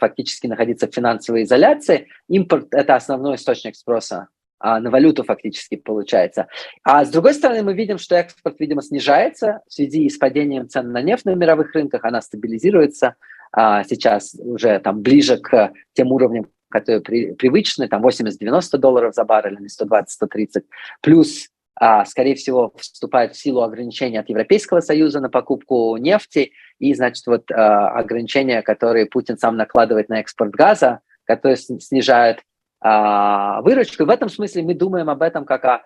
фактически 0.00 0.46
находиться 0.46 0.86
в 0.88 0.94
финансовой 0.94 1.42
изоляции. 1.44 2.08
Импорт– 2.28 2.68
это 2.72 2.94
основной 2.94 3.36
источник 3.36 3.76
спроса 3.76 4.28
а, 4.64 4.80
на 4.80 4.90
валюту 4.90 5.24
фактически 5.24 5.76
получается. 5.76 6.46
А 6.84 7.04
с 7.04 7.10
другой 7.10 7.34
стороны, 7.34 7.62
мы 7.62 7.74
видим, 7.74 7.98
что 7.98 8.14
экспорт, 8.14 8.58
видимо, 8.58 8.80
снижается 8.80 9.60
в 9.68 9.72
связи 9.74 10.08
с 10.08 10.16
падением 10.16 10.70
цен 10.70 10.90
на 10.90 11.02
нефть 11.02 11.26
на 11.26 11.34
мировых 11.34 11.74
рынках, 11.74 12.02
она 12.04 12.22
стабилизируется 12.22 13.16
а, 13.52 13.84
сейчас 13.84 14.34
уже 14.38 14.78
там 14.78 15.02
ближе 15.02 15.36
к 15.36 15.72
тем 15.92 16.12
уровням, 16.12 16.46
которые 16.70 17.02
при, 17.02 17.32
привычны, 17.34 17.88
там 17.88 18.06
80-90 18.06 18.78
долларов 18.78 19.14
за 19.14 19.24
баррель, 19.24 19.58
а 19.58 19.60
не 19.60 19.68
120-130. 19.68 20.64
Плюс 21.02 21.50
а, 21.76 22.04
скорее 22.04 22.34
всего, 22.34 22.72
вступает 22.78 23.34
в 23.34 23.38
силу 23.38 23.62
ограничения 23.62 24.20
от 24.20 24.28
Европейского 24.30 24.80
Союза 24.80 25.20
на 25.20 25.28
покупку 25.28 25.96
нефти 25.96 26.52
и, 26.78 26.94
значит, 26.94 27.26
вот 27.26 27.50
а, 27.50 27.88
ограничения, 27.90 28.62
которые 28.62 29.06
Путин 29.06 29.38
сам 29.38 29.56
накладывает 29.56 30.08
на 30.08 30.20
экспорт 30.20 30.52
газа, 30.52 31.00
которые 31.24 31.56
снижают 31.56 32.40
а, 32.80 33.62
выручку. 33.62 34.02
И 34.02 34.06
в 34.06 34.10
этом 34.10 34.28
смысле 34.28 34.62
мы 34.62 34.74
думаем 34.74 35.08
об 35.10 35.22
этом 35.22 35.44
как 35.44 35.64
о 35.64 35.82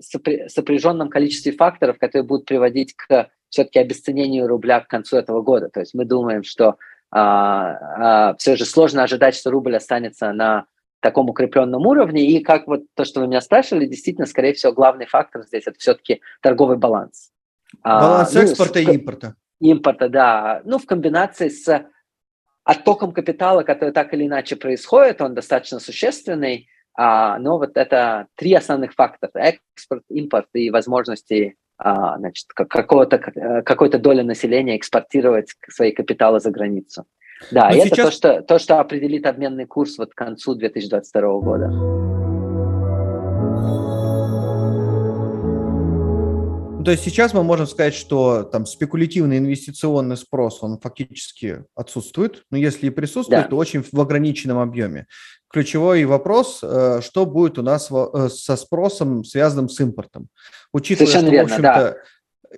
сопряженном 0.00 1.08
количестве 1.08 1.52
факторов, 1.52 1.98
которые 1.98 2.26
будут 2.26 2.46
приводить 2.46 2.94
к 2.94 3.28
все-таки 3.48 3.78
обесценению 3.78 4.46
рубля 4.46 4.80
к 4.80 4.88
концу 4.88 5.16
этого 5.16 5.42
года. 5.42 5.68
То 5.68 5.80
есть 5.80 5.94
мы 5.94 6.04
думаем, 6.04 6.42
что 6.42 6.76
а, 7.10 8.30
а, 8.30 8.34
все 8.36 8.56
же 8.56 8.64
сложно 8.64 9.02
ожидать, 9.02 9.34
что 9.34 9.50
рубль 9.50 9.76
останется 9.76 10.32
на 10.32 10.66
таком 11.00 11.28
укрепленном 11.28 11.86
уровне. 11.86 12.26
И 12.26 12.42
как 12.42 12.66
вот 12.66 12.84
то, 12.94 13.04
что 13.04 13.20
вы 13.20 13.26
меня 13.26 13.40
спрашивали, 13.40 13.86
действительно, 13.86 14.26
скорее 14.26 14.54
всего, 14.54 14.72
главный 14.72 15.06
фактор 15.06 15.42
здесь 15.42 15.64
это 15.66 15.78
все-таки 15.78 16.20
торговый 16.40 16.76
баланс. 16.76 17.30
А, 17.82 18.00
баланс 18.00 18.36
а, 18.36 18.42
экспорта 18.42 18.80
ну, 18.80 18.92
и 18.92 18.94
импорта. 18.94 19.34
Импорта, 19.60 20.08
да. 20.08 20.62
Ну, 20.64 20.78
в 20.78 20.86
комбинации 20.86 21.48
с 21.48 21.86
оттоком 22.64 23.12
капитала, 23.12 23.62
который 23.62 23.92
так 23.92 24.12
или 24.14 24.26
иначе 24.26 24.56
происходит, 24.56 25.20
он 25.20 25.34
достаточно 25.34 25.78
существенный. 25.78 26.68
А, 26.94 27.38
но 27.38 27.58
вот 27.58 27.76
это 27.76 28.26
три 28.36 28.54
основных 28.54 28.94
фактора. 28.94 29.30
Экспорт, 29.34 30.02
импорт 30.08 30.48
и 30.54 30.70
возможности 30.70 31.56
а, 31.78 32.18
значит, 32.18 32.46
какого-то, 32.52 33.18
какой-то 33.18 33.98
доли 33.98 34.22
населения 34.22 34.76
экспортировать 34.76 35.54
свои 35.68 35.92
капиталы 35.92 36.40
за 36.40 36.50
границу. 36.50 37.06
Да, 37.50 37.70
Но 37.70 37.76
и 37.76 37.80
сейчас... 37.80 37.92
это 37.92 38.02
то 38.02 38.10
что, 38.10 38.42
то, 38.42 38.58
что 38.58 38.80
определит 38.80 39.26
обменный 39.26 39.66
курс 39.66 39.96
вот 39.96 40.12
к 40.12 40.16
концу 40.16 40.54
2022 40.54 41.40
года. 41.40 42.29
То 46.84 46.90
есть 46.90 47.04
сейчас 47.04 47.34
мы 47.34 47.42
можем 47.42 47.66
сказать, 47.66 47.94
что 47.94 48.42
там 48.42 48.66
спекулятивный 48.66 49.38
инвестиционный 49.38 50.16
спрос, 50.16 50.62
он 50.62 50.78
фактически 50.78 51.64
отсутствует, 51.74 52.44
но 52.50 52.56
если 52.56 52.86
и 52.86 52.90
присутствует, 52.90 53.44
да. 53.44 53.48
то 53.48 53.56
очень 53.56 53.82
в 53.82 54.00
ограниченном 54.00 54.58
объеме. 54.58 55.06
Ключевой 55.48 56.04
вопрос, 56.04 56.60
э, 56.62 57.00
что 57.02 57.26
будет 57.26 57.58
у 57.58 57.62
нас 57.62 57.90
э, 57.90 58.28
со 58.28 58.56
спросом, 58.56 59.24
связанным 59.24 59.68
с 59.68 59.80
импортом. 59.80 60.28
Учитывая, 60.72 61.10
Совершенно 61.10 61.28
что, 61.28 61.34
верно, 61.34 61.48
в 61.48 61.52
общем-то, 61.52 61.96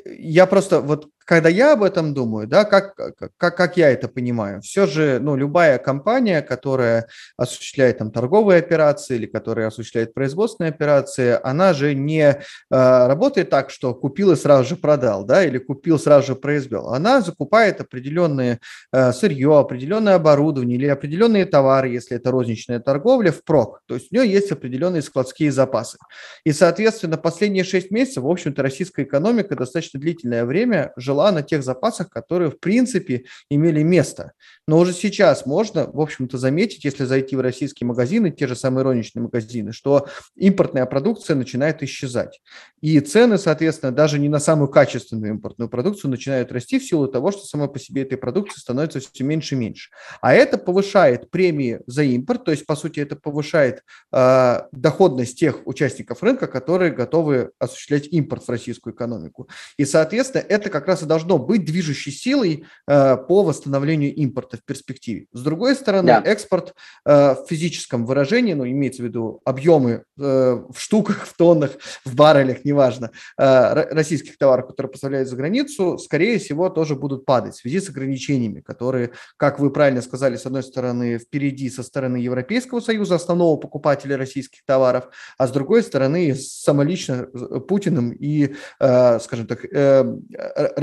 да. 0.04 0.12
я 0.18 0.46
просто 0.46 0.80
вот 0.80 1.08
когда 1.24 1.48
я 1.48 1.72
об 1.72 1.82
этом 1.82 2.14
думаю, 2.14 2.46
да, 2.46 2.64
как, 2.64 2.94
как, 2.94 3.56
как 3.56 3.76
я 3.76 3.90
это 3.90 4.08
понимаю, 4.08 4.60
все 4.60 4.86
же, 4.86 5.18
ну, 5.20 5.36
любая 5.36 5.78
компания, 5.78 6.42
которая 6.42 7.06
осуществляет 7.36 7.98
там 7.98 8.10
торговые 8.10 8.58
операции 8.58 9.16
или 9.16 9.26
которая 9.26 9.68
осуществляет 9.68 10.14
производственные 10.14 10.70
операции, 10.70 11.38
она 11.42 11.72
же 11.72 11.94
не 11.94 12.22
э, 12.22 12.36
работает 12.70 13.50
так, 13.50 13.70
что 13.70 13.94
купил 13.94 14.32
и 14.32 14.36
сразу 14.36 14.68
же 14.68 14.76
продал, 14.76 15.24
да, 15.24 15.44
или 15.44 15.58
купил 15.58 15.98
сразу 15.98 16.28
же 16.28 16.34
произвел. 16.36 16.88
Она 16.88 17.20
закупает 17.20 17.80
определенные 17.80 18.58
э, 18.92 19.12
сырье, 19.12 19.58
определенное 19.58 20.16
оборудование 20.16 20.76
или 20.76 20.86
определенные 20.86 21.46
товары, 21.46 21.88
если 21.88 22.16
это 22.16 22.30
розничная 22.30 22.80
торговля, 22.80 23.32
впрок. 23.32 23.80
То 23.86 23.94
есть 23.94 24.08
у 24.12 24.16
нее 24.16 24.30
есть 24.30 24.52
определенные 24.52 25.02
складские 25.02 25.52
запасы. 25.52 25.98
И, 26.44 26.52
соответственно, 26.52 27.16
последние 27.16 27.64
6 27.64 27.90
месяцев, 27.90 28.24
в 28.24 28.28
общем-то, 28.28 28.62
российская 28.62 29.02
экономика 29.04 29.56
достаточно 29.56 30.00
длительное 30.00 30.44
время 30.44 30.92
жила 30.96 31.11
жила 31.12 31.30
на 31.30 31.42
тех 31.42 31.62
запасах, 31.62 32.08
которые, 32.08 32.50
в 32.50 32.58
принципе, 32.58 33.24
имели 33.50 33.82
место. 33.82 34.32
Но 34.66 34.78
уже 34.78 34.92
сейчас 34.92 35.44
можно, 35.44 35.90
в 35.92 36.00
общем-то, 36.00 36.38
заметить, 36.38 36.84
если 36.84 37.04
зайти 37.04 37.36
в 37.36 37.40
российские 37.40 37.86
магазины, 37.86 38.30
те 38.30 38.46
же 38.46 38.56
самые 38.56 38.84
роничные 38.84 39.22
магазины, 39.22 39.72
что 39.72 40.06
импортная 40.36 40.86
продукция 40.86 41.36
начинает 41.36 41.82
исчезать. 41.82 42.40
И 42.80 42.98
цены, 43.00 43.38
соответственно, 43.38 43.92
даже 43.92 44.18
не 44.18 44.28
на 44.28 44.40
самую 44.40 44.68
качественную 44.68 45.32
импортную 45.32 45.68
продукцию 45.68 46.10
начинают 46.10 46.50
расти 46.50 46.78
в 46.78 46.84
силу 46.84 47.08
того, 47.08 47.30
что 47.30 47.42
сама 47.42 47.68
по 47.68 47.78
себе 47.78 48.02
этой 48.02 48.16
продукции 48.16 48.60
становится 48.60 49.00
все 49.00 49.24
меньше 49.24 49.54
и 49.54 49.58
меньше. 49.58 49.90
А 50.20 50.32
это 50.32 50.56
повышает 50.56 51.30
премии 51.30 51.80
за 51.86 52.04
импорт, 52.04 52.44
то 52.44 52.52
есть, 52.52 52.64
по 52.64 52.76
сути, 52.76 53.00
это 53.00 53.16
повышает 53.16 53.82
э, 54.12 54.60
доходность 54.72 55.38
тех 55.38 55.66
участников 55.66 56.22
рынка, 56.22 56.46
которые 56.46 56.92
готовы 56.92 57.50
осуществлять 57.58 58.06
импорт 58.06 58.44
в 58.44 58.50
российскую 58.50 58.94
экономику. 58.94 59.48
И, 59.76 59.84
соответственно, 59.84 60.44
это 60.48 60.70
как 60.70 60.86
раз 60.86 61.01
и 61.02 61.06
должно 61.06 61.38
быть 61.38 61.64
движущей 61.64 62.10
силой 62.10 62.64
э, 62.86 63.16
по 63.16 63.42
восстановлению 63.42 64.14
импорта 64.14 64.56
в 64.56 64.64
перспективе. 64.64 65.26
С 65.32 65.42
другой 65.42 65.74
стороны, 65.74 66.08
да. 66.08 66.22
экспорт 66.24 66.74
э, 67.04 67.34
в 67.34 67.46
физическом 67.48 68.06
выражении, 68.06 68.54
ну, 68.54 68.66
имеется 68.66 69.02
в 69.02 69.04
виду 69.04 69.40
объемы 69.44 70.04
э, 70.18 70.22
в 70.22 70.74
штуках, 70.76 71.26
в 71.26 71.36
тоннах, 71.36 71.72
в 72.04 72.14
баррелях, 72.14 72.64
неважно, 72.64 73.10
российских 73.36 74.38
товаров, 74.38 74.68
которые 74.68 74.90
поставляют 74.90 75.28
за 75.28 75.36
границу, 75.36 75.98
скорее 75.98 76.38
всего, 76.38 76.68
тоже 76.68 76.94
будут 76.94 77.24
падать 77.24 77.54
в 77.54 77.60
связи 77.60 77.80
с 77.80 77.88
ограничениями, 77.88 78.60
которые, 78.60 79.12
как 79.36 79.58
вы 79.58 79.70
правильно 79.70 80.02
сказали, 80.02 80.36
с 80.36 80.46
одной 80.46 80.62
стороны, 80.62 81.18
впереди 81.18 81.70
со 81.70 81.82
стороны 81.82 82.16
Европейского 82.16 82.80
Союза, 82.80 83.16
основного 83.16 83.56
покупателя 83.56 84.16
российских 84.16 84.64
товаров, 84.64 85.08
а 85.38 85.46
с 85.46 85.50
другой 85.50 85.82
стороны, 85.82 86.34
самолично 86.34 87.26
Путиным 87.68 88.12
и, 88.12 88.54
скажем 88.78 89.46
так, 89.46 89.64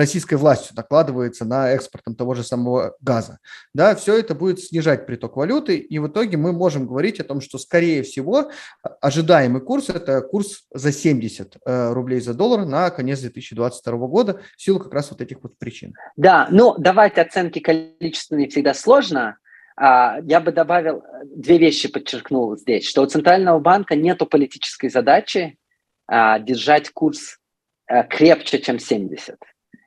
российской 0.10 0.36
властью 0.36 0.74
накладывается 0.76 1.46
на 1.46 1.70
экспортом 1.70 2.16
того 2.16 2.34
же 2.34 2.44
самого 2.44 2.96
газа. 3.00 3.38
Да, 3.76 3.96
все 3.96 4.18
это 4.18 4.34
будет 4.34 4.60
снижать 4.60 5.06
приток 5.06 5.38
валюты, 5.38 5.78
и 5.78 6.00
в 6.00 6.08
итоге 6.08 6.36
мы 6.36 6.52
можем 6.52 6.88
говорить 6.88 7.20
о 7.20 7.24
том, 7.24 7.42
что, 7.42 7.60
скорее 7.60 8.02
всего, 8.02 8.50
ожидаемый 9.02 9.62
курс– 9.62 9.90
это 9.90 10.22
курс 10.22 10.64
за 10.74 10.92
70 10.92 11.58
э, 11.64 11.94
рублей 11.94 12.22
за 12.22 12.34
доллар 12.34 12.66
на 12.66 12.90
конец 12.90 13.20
2022 13.20 13.98
года 14.08 14.42
в 14.58 14.62
силу 14.62 14.80
как 14.80 14.94
раз 14.94 15.12
вот 15.12 15.22
этих 15.22 15.44
вот 15.44 15.60
причин. 15.60 15.94
Да, 16.18 16.48
ну 16.50 16.76
давать 16.76 17.20
оценки 17.20 17.60
количественные 17.60 18.50
всегда 18.50 18.74
сложно. 18.74 19.38
А, 19.76 20.18
я 20.24 20.40
бы 20.40 20.52
добавил, 20.52 21.04
две 21.24 21.60
вещи 21.60 21.88
подчеркнул 21.88 22.58
здесь, 22.58 22.88
что 22.88 23.04
у 23.04 23.06
Центрального 23.06 23.60
банка 23.60 23.96
нет 23.96 24.18
политической 24.28 24.90
задачи 24.90 25.56
а, 26.08 26.40
держать 26.40 26.90
курс 26.90 27.38
э, 27.88 28.04
крепче, 28.08 28.60
чем 28.60 28.80
70. 28.80 29.38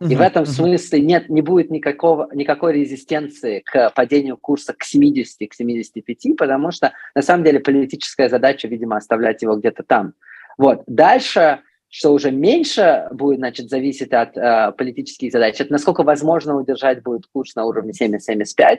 И 0.08 0.16
в 0.16 0.20
этом 0.20 0.46
смысле 0.46 1.00
нет, 1.00 1.28
не 1.28 1.42
будет 1.42 1.70
никакого, 1.70 2.28
никакой 2.34 2.72
резистенции 2.72 3.62
к 3.64 3.90
падению 3.90 4.36
курса 4.36 4.74
к 4.76 4.84
70, 4.84 5.48
к 5.48 5.54
75, 5.54 6.36
потому 6.36 6.70
что 6.70 6.92
на 7.14 7.22
самом 7.22 7.44
деле 7.44 7.60
политическая 7.60 8.28
задача, 8.28 8.68
видимо, 8.68 8.96
оставлять 8.96 9.42
его 9.42 9.56
где-то 9.56 9.82
там. 9.82 10.14
Вот. 10.58 10.82
Дальше, 10.86 11.60
что 11.88 12.12
уже 12.12 12.30
меньше 12.30 13.06
будет, 13.12 13.38
значит, 13.38 13.68
зависит 13.68 14.12
от 14.14 14.36
э, 14.36 14.72
политических 14.76 15.30
задач, 15.30 15.60
это 15.60 15.72
насколько 15.72 16.02
возможно 16.02 16.56
удержать 16.56 17.02
будет 17.02 17.26
курс 17.32 17.54
на 17.54 17.64
уровне 17.64 17.92
7,75 17.92 18.78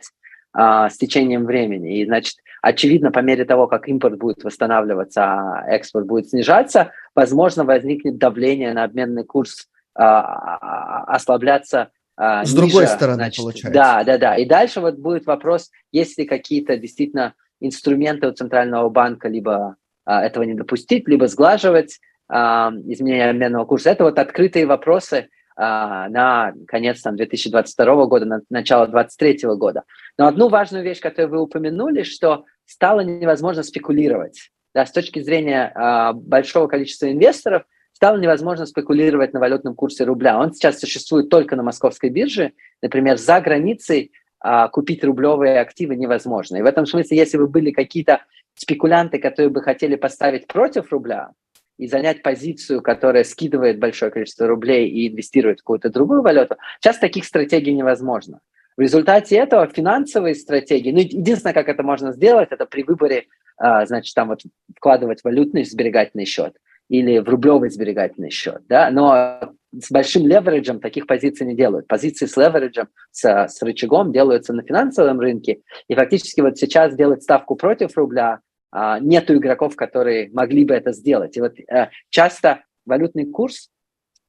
э, 0.58 0.90
с 0.90 0.98
течением 0.98 1.46
времени. 1.46 2.00
И, 2.00 2.06
значит, 2.06 2.36
очевидно, 2.62 3.12
по 3.12 3.20
мере 3.20 3.46
того, 3.46 3.68
как 3.68 3.88
импорт 3.88 4.18
будет 4.18 4.44
восстанавливаться, 4.44 5.24
а 5.24 5.66
экспорт 5.68 6.06
будет 6.06 6.30
снижаться, 6.30 6.92
возможно, 7.16 7.64
возникнет 7.64 8.18
давление 8.18 8.74
на 8.74 8.84
обменный 8.84 9.24
курс 9.24 9.68
а, 9.68 9.73
ослабляться 9.96 11.92
а, 12.16 12.46
С 12.46 12.54
ниже, 12.54 12.62
другой 12.62 12.88
стороны, 12.88 13.16
значит, 13.16 13.38
получается. 13.38 13.72
Да, 13.72 14.04
да, 14.04 14.18
да. 14.18 14.36
И 14.36 14.46
дальше 14.46 14.82
вот 14.82 14.96
будет 14.96 15.26
вопрос, 15.26 15.72
есть 15.92 16.18
ли 16.18 16.26
какие-то 16.26 16.78
действительно 16.78 17.34
инструменты 17.60 18.28
у 18.28 18.32
Центрального 18.32 18.90
банка 18.90 19.28
либо 19.30 19.78
а, 20.06 20.24
этого 20.24 20.44
не 20.44 20.54
допустить, 20.54 21.08
либо 21.08 21.28
сглаживать 21.28 22.00
а, 22.28 22.72
изменение 22.86 23.30
обменного 23.30 23.66
курса. 23.66 23.90
Это 23.90 24.04
вот 24.04 24.20
открытые 24.20 24.66
вопросы 24.66 25.30
а, 25.56 26.10
на 26.10 26.54
конец 26.68 27.02
там, 27.02 27.16
2022 27.16 28.06
года, 28.06 28.26
на 28.26 28.42
начало 28.50 28.88
2023 28.88 29.50
года. 29.56 29.84
Но 30.18 30.28
одну 30.28 30.50
важную 30.50 30.84
вещь, 30.84 31.00
которую 31.00 31.32
вы 31.32 31.42
упомянули, 31.42 32.04
что 32.04 32.46
стало 32.66 33.02
невозможно 33.02 33.64
спекулировать. 33.64 34.52
Да, 34.76 34.86
с 34.86 34.92
точки 34.92 35.22
зрения 35.22 35.72
а, 35.76 36.14
большого 36.14 36.68
количества 36.68 37.12
инвесторов, 37.12 37.64
стало 38.04 38.18
невозможно 38.18 38.66
спекулировать 38.66 39.32
на 39.32 39.40
валютном 39.40 39.76
курсе 39.76 40.04
рубля. 40.04 40.38
Он 40.38 40.52
сейчас 40.52 40.78
существует 40.78 41.30
только 41.30 41.56
на 41.56 41.64
московской 41.64 42.10
бирже. 42.10 42.52
Например, 42.82 43.18
за 43.18 43.40
границей 43.40 44.12
а, 44.42 44.68
купить 44.68 45.06
рублевые 45.06 45.62
активы 45.62 45.96
невозможно. 45.96 46.58
И 46.58 46.62
в 46.62 46.66
этом 46.66 46.86
смысле, 46.86 47.16
если 47.16 47.38
бы 47.38 47.48
были 47.48 47.72
какие-то 47.72 48.22
спекулянты, 48.56 49.20
которые 49.20 49.52
бы 49.52 49.62
хотели 49.62 49.96
поставить 49.96 50.48
против 50.48 50.92
рубля 50.92 51.30
и 51.78 51.88
занять 51.88 52.24
позицию, 52.24 52.82
которая 52.82 53.24
скидывает 53.24 53.80
большое 53.80 54.12
количество 54.12 54.48
рублей 54.48 54.90
и 54.90 55.08
инвестирует 55.08 55.60
в 55.60 55.64
какую-то 55.64 55.90
другую 55.90 56.24
валюту, 56.24 56.58
сейчас 56.82 56.98
таких 56.98 57.24
стратегий 57.24 57.74
невозможно. 57.74 58.42
В 58.76 58.82
результате 58.82 59.38
этого 59.38 59.66
финансовые 59.68 60.36
стратегии, 60.36 60.92
ну, 60.92 61.00
единственное, 61.00 61.54
как 61.54 61.70
это 61.70 61.84
можно 61.84 62.12
сделать, 62.12 62.50
это 62.52 62.66
при 62.66 62.84
выборе, 62.84 63.28
а, 63.56 63.86
значит, 63.86 64.14
там 64.14 64.28
вот 64.28 64.42
вкладывать 64.76 65.24
валютный 65.24 65.64
сберегательный 65.64 66.26
счет– 66.26 66.58
или 66.94 67.18
в 67.18 67.28
рублевый 67.28 67.72
сберегательный 67.72 68.30
счет, 68.30 68.62
да, 68.70 68.92
но 68.92 69.56
с 69.72 69.90
большим 69.90 70.28
левериджем 70.28 70.80
таких 70.80 71.08
позиций 71.08 71.48
не 71.48 71.56
делают. 71.56 71.88
Позиции 71.88 72.28
с 72.28 72.38
левериджем, 72.38 72.88
с, 73.10 73.48
с 73.48 73.60
рычагом 73.64 74.12
делаются 74.12 74.54
на 74.54 74.62
финансовом 74.62 75.20
рынке, 75.20 75.62
и 75.88 75.96
фактически 75.96 76.42
вот 76.42 76.60
сейчас 76.60 76.96
делать 76.96 77.24
ставку 77.24 77.56
против 77.56 77.98
рубля 77.98 78.42
а, 78.72 79.00
нету 79.00 79.36
игроков, 79.36 79.76
которые 79.76 80.30
могли 80.34 80.66
бы 80.66 80.76
это 80.76 80.92
сделать. 80.92 81.36
И 81.36 81.42
вот 81.42 81.54
а, 81.72 81.90
часто 82.12 82.64
валютный 82.86 83.26
курс, 83.26 83.70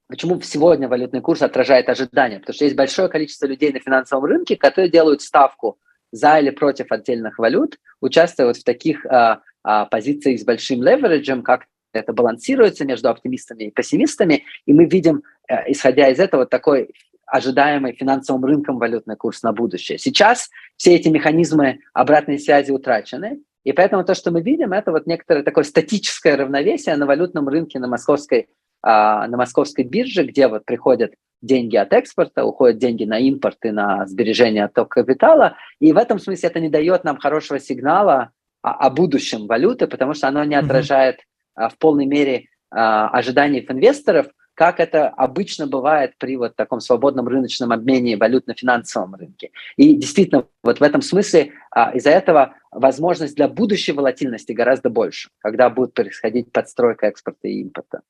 почему 0.08 0.40
сегодня 0.40 0.88
валютный 0.88 1.20
курс 1.20 1.42
отражает 1.42 1.90
ожидания? 1.90 2.38
Потому 2.38 2.54
что 2.54 2.64
есть 2.64 2.76
большое 2.78 3.10
количество 3.10 3.44
людей 3.44 3.74
на 3.74 3.80
финансовом 3.80 4.24
рынке, 4.24 4.56
которые 4.56 4.90
делают 4.90 5.20
ставку 5.20 5.76
за 6.12 6.38
или 6.38 6.48
против 6.48 6.90
отдельных 6.90 7.38
валют, 7.38 7.76
участвуя 8.00 8.46
вот 8.46 8.56
в 8.56 8.64
таких 8.64 9.04
а, 9.04 9.42
а, 9.62 9.84
позициях 9.84 10.40
с 10.40 10.44
большим 10.44 10.82
левериджем, 10.82 11.42
как 11.42 11.66
это 11.98 12.12
балансируется 12.12 12.84
между 12.84 13.08
оптимистами 13.08 13.64
и 13.64 13.70
пессимистами, 13.70 14.44
и 14.66 14.72
мы 14.72 14.86
видим, 14.86 15.22
э, 15.48 15.72
исходя 15.72 16.08
из 16.08 16.18
этого, 16.18 16.46
такой 16.46 16.90
ожидаемый 17.26 17.94
финансовым 17.94 18.44
рынком 18.44 18.78
валютный 18.78 19.16
курс 19.16 19.42
на 19.42 19.52
будущее. 19.52 19.98
Сейчас 19.98 20.50
все 20.76 20.94
эти 20.94 21.08
механизмы 21.08 21.80
обратной 21.92 22.38
связи 22.38 22.70
утрачены, 22.70 23.40
и 23.64 23.72
поэтому 23.72 24.04
то, 24.04 24.14
что 24.14 24.30
мы 24.30 24.42
видим, 24.42 24.72
это 24.72 24.92
вот 24.92 25.06
некоторое 25.06 25.42
такое 25.42 25.64
статическое 25.64 26.36
равновесие 26.36 26.96
на 26.96 27.06
валютном 27.06 27.48
рынке 27.48 27.78
на 27.78 27.88
московской, 27.88 28.48
а, 28.82 29.26
на 29.26 29.36
московской 29.38 29.84
бирже, 29.84 30.24
где 30.24 30.48
вот 30.48 30.64
приходят 30.64 31.14
деньги 31.40 31.76
от 31.76 31.92
экспорта, 31.92 32.44
уходят 32.44 32.78
деньги 32.78 33.04
на 33.04 33.18
импорт 33.18 33.58
и 33.64 33.70
на 33.70 34.06
сбережение 34.06 34.64
отток 34.64 34.90
капитала. 34.90 35.56
И 35.80 35.92
в 35.92 35.96
этом 35.96 36.18
смысле 36.18 36.48
это 36.48 36.60
не 36.60 36.68
дает 36.68 37.04
нам 37.04 37.18
хорошего 37.18 37.58
сигнала 37.58 38.30
о, 38.62 38.86
о 38.86 38.90
будущем 38.90 39.46
валюты, 39.46 39.86
потому 39.86 40.14
что 40.14 40.28
оно 40.28 40.44
не 40.44 40.54
отражает 40.54 41.16
а, 41.16 41.22
в 41.56 41.78
полной 41.78 42.06
мере 42.06 42.48
а, 42.70 43.08
ожиданий 43.08 43.64
инвесторов, 43.68 44.26
как 44.54 44.80
это 44.80 45.08
обычно 45.08 45.66
бывает 45.66 46.14
при 46.18 46.36
вот 46.36 46.56
таком 46.56 46.80
свободном 46.80 47.28
рыночном 47.28 47.72
обмене 47.72 48.16
валют 48.16 48.46
на 48.46 48.54
финансовом 48.54 49.14
рынке. 49.14 49.50
И 49.76 49.94
действительно, 49.96 50.46
вот 50.62 50.80
в 50.80 50.82
этом 50.82 51.02
смысле 51.02 51.52
а, 51.70 51.90
из-за 51.94 52.10
этого 52.10 52.54
возможность 52.70 53.36
для 53.36 53.48
будущей 53.48 53.92
волатильности 53.92 54.52
гораздо 54.52 54.90
больше, 54.90 55.28
когда 55.38 55.70
будет 55.70 55.94
происходить 55.94 56.52
подстройка 56.52 57.06
экспорта 57.06 57.48
и 57.48 57.60
импорта. 57.60 58.00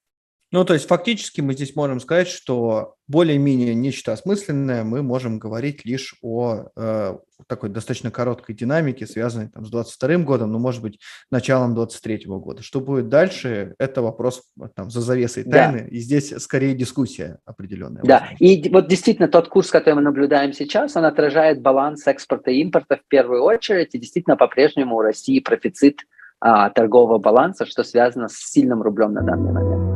Ну, 0.55 0.65
то 0.65 0.75
есть 0.75 0.87
фактически 0.87 1.41
мы 1.41 1.55
здесь 1.55 1.75
можем 1.75 1.99
сказать, 1.99 2.29
что 2.29 2.95
более-менее 3.09 3.75
нечто 3.75 4.13
осмысленное 4.13 4.85
мы 4.85 5.03
можем 5.03 5.41
говорить 5.41 5.85
лишь 5.85 6.15
о 6.23 6.67
э, 6.77 7.17
такой 7.49 7.71
достаточно 7.71 8.13
короткой 8.13 8.55
динамике, 8.55 9.09
связанной 9.09 9.49
там, 9.49 9.65
с 9.65 9.71
22 9.71 10.19
годом, 10.19 10.53
ну, 10.53 10.61
может 10.61 10.81
быть, 10.81 11.01
началом 11.29 11.75
23 11.75 12.27
года. 12.27 12.63
Что 12.63 12.81
будет 12.81 13.09
дальше, 13.09 13.75
это 13.81 14.01
вопрос 14.01 14.45
там, 14.77 14.91
за 14.91 15.01
завесой 15.01 15.43
тайны, 15.43 15.81
да. 15.81 15.87
и 15.89 15.99
здесь 15.99 16.33
скорее 16.39 16.75
дискуссия 16.75 17.41
определенная. 17.45 18.05
Да, 18.05 18.29
и 18.39 18.69
вот 18.71 18.87
действительно 18.87 19.27
тот 19.27 19.49
курс, 19.49 19.73
который 19.73 19.95
мы 19.97 20.03
наблюдаем 20.03 20.53
сейчас, 20.53 20.95
он 20.95 21.05
отражает 21.05 21.63
баланс 21.63 22.07
экспорта 22.07 22.53
и 22.53 22.61
импорта 22.61 22.99
в 22.99 23.09
первую 23.09 23.43
очередь, 23.43 23.97
и 23.97 23.99
действительно 23.99 24.37
по-прежнему 24.37 24.95
у 24.95 25.01
России 25.01 25.41
профицит 25.41 26.03
а, 26.39 26.71
торгового 26.71 27.19
баланса, 27.19 27.67
что 27.67 27.83
связано 27.83 28.29
с 28.29 28.37
сильным 28.37 28.83
рублем 28.83 29.15
на 29.15 29.23
данный 29.23 29.53
момент. 29.53 29.94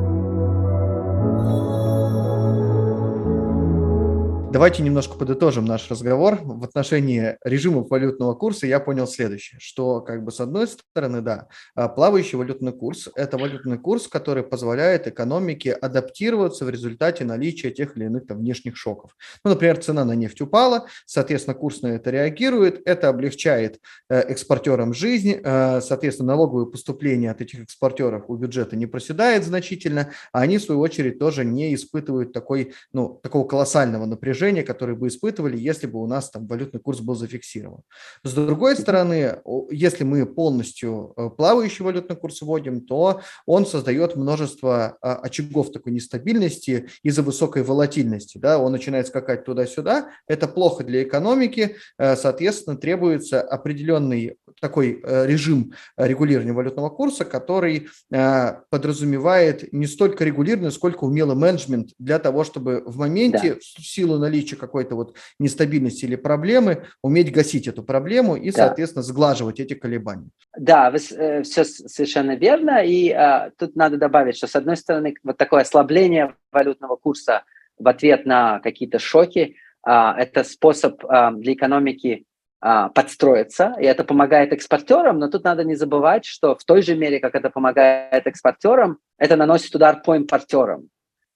Давайте 4.50 4.82
немножко 4.82 5.18
подытожим 5.18 5.66
наш 5.66 5.90
разговор. 5.90 6.38
В 6.42 6.64
отношении 6.64 7.36
режимов 7.44 7.90
валютного 7.90 8.32
курса 8.34 8.66
я 8.66 8.80
понял 8.80 9.06
следующее, 9.06 9.60
что 9.60 10.00
как 10.00 10.24
бы 10.24 10.32
с 10.32 10.40
одной 10.40 10.66
стороны, 10.66 11.20
да, 11.20 11.48
а, 11.74 11.88
плавающий 11.88 12.38
валютный 12.38 12.72
курс– 12.72 13.10
это 13.14 13.36
валютный 13.36 13.76
курс, 13.76 14.08
который 14.08 14.42
позволяет 14.42 15.06
экономике 15.06 15.72
адаптироваться 15.72 16.64
в 16.64 16.70
результате 16.70 17.26
наличия 17.26 17.70
тех 17.70 17.94
или 17.98 18.06
иных 18.06 18.26
там, 18.26 18.38
внешних 18.38 18.78
шоков. 18.78 19.14
Ну, 19.44 19.50
например, 19.50 19.82
цена 19.82 20.06
на 20.06 20.12
нефть 20.12 20.40
упала, 20.40 20.86
соответственно, 21.04 21.54
курс 21.54 21.82
на 21.82 21.88
это 21.88 22.08
реагирует, 22.10 22.80
это 22.86 23.10
облегчает 23.10 23.78
э, 24.08 24.18
экспортерам 24.18 24.94
жизнь, 24.94 25.42
э, 25.44 25.80
соответственно, 25.82 26.28
налоговые 26.28 26.70
поступления 26.70 27.30
от 27.30 27.42
этих 27.42 27.64
экспортеров 27.64 28.24
у 28.28 28.36
бюджета 28.36 28.76
не 28.76 28.86
проседает 28.86 29.44
значительно, 29.44 30.10
а 30.32 30.40
они, 30.40 30.56
в 30.56 30.62
свою 30.62 30.80
очередь, 30.80 31.18
тоже 31.18 31.44
не 31.44 31.74
испытывают 31.74 32.32
такой, 32.32 32.72
ну, 32.94 33.20
такого 33.22 33.46
колоссального 33.46 34.06
напряжения 34.06 34.37
напряжение, 34.38 34.62
которое 34.62 34.94
бы 34.94 35.08
испытывали, 35.08 35.56
если 35.56 35.86
бы 35.86 36.00
у 36.00 36.06
нас 36.06 36.30
там 36.30 36.46
валютный 36.46 36.80
курс 36.80 37.00
был 37.00 37.14
зафиксирован. 37.14 37.82
С 38.22 38.32
другой 38.32 38.76
стороны, 38.76 39.40
если 39.70 40.04
мы 40.04 40.26
полностью 40.26 41.12
э, 41.16 41.30
плавающий 41.36 41.84
валютный 41.84 42.16
курс 42.16 42.40
вводим, 42.42 42.80
то 42.80 43.20
он 43.46 43.66
создает 43.66 44.16
множество 44.16 44.96
а, 45.02 45.16
очагов 45.16 45.72
такой 45.72 45.92
нестабильности 45.92 46.88
из-за 47.02 47.22
высокой 47.22 47.62
волатильности. 47.62 48.38
Да? 48.38 48.58
Он 48.58 48.72
начинает 48.72 49.08
скакать 49.08 49.44
туда-сюда. 49.44 50.10
Это 50.28 50.46
плохо 50.46 50.84
для 50.84 51.02
экономики. 51.02 51.76
Э, 51.98 52.16
соответственно, 52.16 52.76
требуется 52.76 53.42
определенный 53.42 54.37
такой 54.60 55.00
э, 55.02 55.26
режим 55.26 55.72
регулирования 55.96 56.52
валютного 56.52 56.90
курса, 56.90 57.24
который 57.24 57.88
э, 58.10 58.52
подразумевает 58.70 59.72
не 59.72 59.86
столько 59.86 60.24
регулирование, 60.24 60.70
сколько 60.70 61.04
умелый 61.04 61.36
менеджмент 61.36 61.90
для 61.98 62.18
того, 62.18 62.44
чтобы 62.44 62.82
в 62.86 62.98
моменте, 62.98 63.54
да. 63.54 63.60
в 63.60 63.86
силу 63.86 64.18
наличия 64.18 64.56
какой-то 64.56 64.94
вот 64.94 65.16
нестабильности 65.38 66.04
или 66.04 66.16
проблемы, 66.16 66.84
уметь 67.02 67.32
гасить 67.32 67.68
эту 67.68 67.82
проблему 67.82 68.36
и, 68.36 68.50
да. 68.50 68.66
соответственно, 68.66 69.02
сглаживать 69.02 69.60
эти 69.60 69.74
колебания. 69.74 70.30
Да, 70.56 70.90
вы, 70.90 70.98
э, 70.98 71.42
все 71.42 71.64
совершенно 71.64 72.36
верно. 72.36 72.84
И 72.84 73.10
э, 73.10 73.50
тут 73.58 73.76
надо 73.76 73.96
добавить, 73.96 74.36
что, 74.36 74.46
с 74.46 74.56
одной 74.56 74.76
стороны, 74.76 75.14
вот 75.22 75.36
такое 75.36 75.62
ослабление 75.62 76.34
валютного 76.52 76.96
курса 76.96 77.44
в 77.78 77.86
ответ 77.88 78.26
на 78.26 78.60
какие-то 78.60 78.98
шоки 78.98 79.56
э,– 79.86 79.90
это 80.18 80.44
способ 80.44 81.04
э, 81.04 81.30
для 81.36 81.52
экономики 81.52 82.24
подстроиться, 82.60 83.76
и 83.80 83.84
это 83.84 84.02
помогает 84.02 84.52
экспортерам, 84.52 85.18
но 85.18 85.28
тут 85.28 85.44
надо 85.44 85.62
не 85.62 85.76
забывать, 85.76 86.24
что 86.24 86.56
в 86.56 86.64
той 86.64 86.82
же 86.82 86.96
мере, 86.96 87.20
как 87.20 87.36
это 87.36 87.50
помогает 87.50 88.26
экспортерам, 88.26 88.98
это 89.16 89.36
наносит 89.36 89.74
удар 89.74 90.02
по 90.02 90.16
импортерам. 90.16 90.88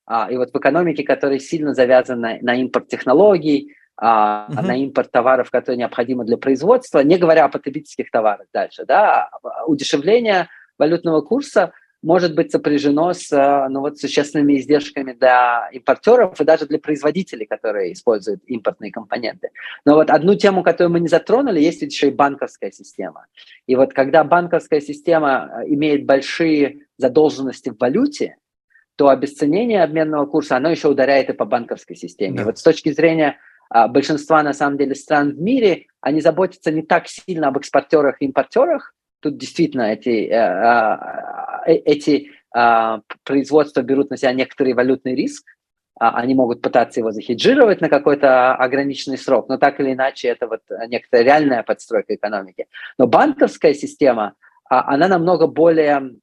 А, 0.06 0.30
и 0.30 0.36
вот 0.36 0.50
в 0.52 0.58
экономике, 0.58 1.04
которая 1.04 1.38
сильно 1.38 1.74
завязана 1.74 2.38
на 2.40 2.54
импорт 2.54 2.88
технологий, 2.88 3.74
а, 3.96 4.48
uh-huh. 4.50 4.62
на 4.62 4.76
импорт 4.82 5.10
товаров, 5.10 5.50
которые 5.50 5.78
необходимы 5.78 6.24
для 6.24 6.36
производства, 6.36 7.00
не 7.00 7.18
говоря 7.18 7.44
о 7.44 7.48
потребительских 7.48 8.10
товарах 8.10 8.46
дальше, 8.52 8.84
да, 8.84 9.30
удешевление 9.66 10.48
валютного 10.78 11.20
курса 11.20 11.72
может 12.02 12.34
быть 12.34 12.50
сопряжено 12.50 13.12
с 13.12 13.32
э, 13.32 13.68
ну, 13.68 13.80
вот, 13.80 13.98
существенными 13.98 14.58
издержками 14.58 15.12
для 15.12 15.68
импортеров 15.72 16.40
и 16.40 16.44
даже 16.44 16.66
для 16.66 16.78
производителей, 16.78 17.46
которые 17.46 17.92
используют 17.92 18.42
импортные 18.46 18.90
компоненты. 18.90 19.50
Но 19.84 19.94
вот 19.94 20.10
одну 20.10 20.34
тему, 20.34 20.62
которую 20.62 20.92
мы 20.92 21.00
не 21.00 21.08
затронули, 21.08 21.60
есть 21.60 21.82
еще 21.82 22.08
и 22.08 22.10
банковская 22.10 22.72
система. 22.72 23.26
И 23.66 23.76
вот 23.76 23.92
когда 23.92 24.24
банковская 24.24 24.80
система 24.80 25.50
э, 25.62 25.68
имеет 25.68 26.04
большие 26.04 26.86
задолженности 26.98 27.70
в 27.70 27.78
валюте, 27.78 28.36
то 28.96 29.08
обесценение 29.08 29.82
обменного 29.82 30.26
курса, 30.26 30.56
оно 30.56 30.70
еще 30.70 30.88
ударяет 30.88 31.30
и 31.30 31.32
по 31.32 31.44
банковской 31.44 31.96
системе. 31.96 32.38
Да. 32.38 32.44
вот 32.44 32.58
с 32.58 32.62
точки 32.62 32.92
зрения 32.92 33.38
а, 33.70 33.88
большинства, 33.88 34.42
на 34.42 34.52
самом 34.52 34.76
деле, 34.76 34.94
стран 34.94 35.30
в 35.30 35.40
мире, 35.40 35.86
они 36.00 36.20
заботятся 36.20 36.70
не 36.70 36.82
так 36.82 37.08
сильно 37.08 37.48
об 37.48 37.56
экспортерах 37.56 38.20
и 38.20 38.26
импортерах, 38.26 38.94
тут 39.22 39.38
действительно 39.38 39.92
эти, 39.92 40.26
э, 40.26 40.34
а, 40.34 41.62
э, 41.66 41.74
эти 41.74 42.30
а, 42.54 43.00
производства 43.24 43.80
берут 43.82 44.10
на 44.10 44.16
себя 44.16 44.32
некоторый 44.32 44.74
валютный 44.74 45.14
риск, 45.14 45.44
а, 45.98 46.18
они 46.18 46.34
могут 46.34 46.60
пытаться 46.60 47.00
его 47.00 47.12
захеджировать 47.12 47.80
на 47.80 47.88
какой-то 47.88 48.54
ограниченный 48.54 49.16
срок, 49.16 49.48
но 49.48 49.56
так 49.56 49.80
или 49.80 49.92
иначе 49.92 50.28
это 50.28 50.48
вот 50.48 50.60
некоторая 50.88 51.24
реальная 51.24 51.62
подстройка 51.62 52.14
экономики. 52.14 52.66
Но 52.98 53.06
банковская 53.06 53.74
система, 53.74 54.34
она 54.68 55.08
намного 55.08 55.46
более 55.46 56.16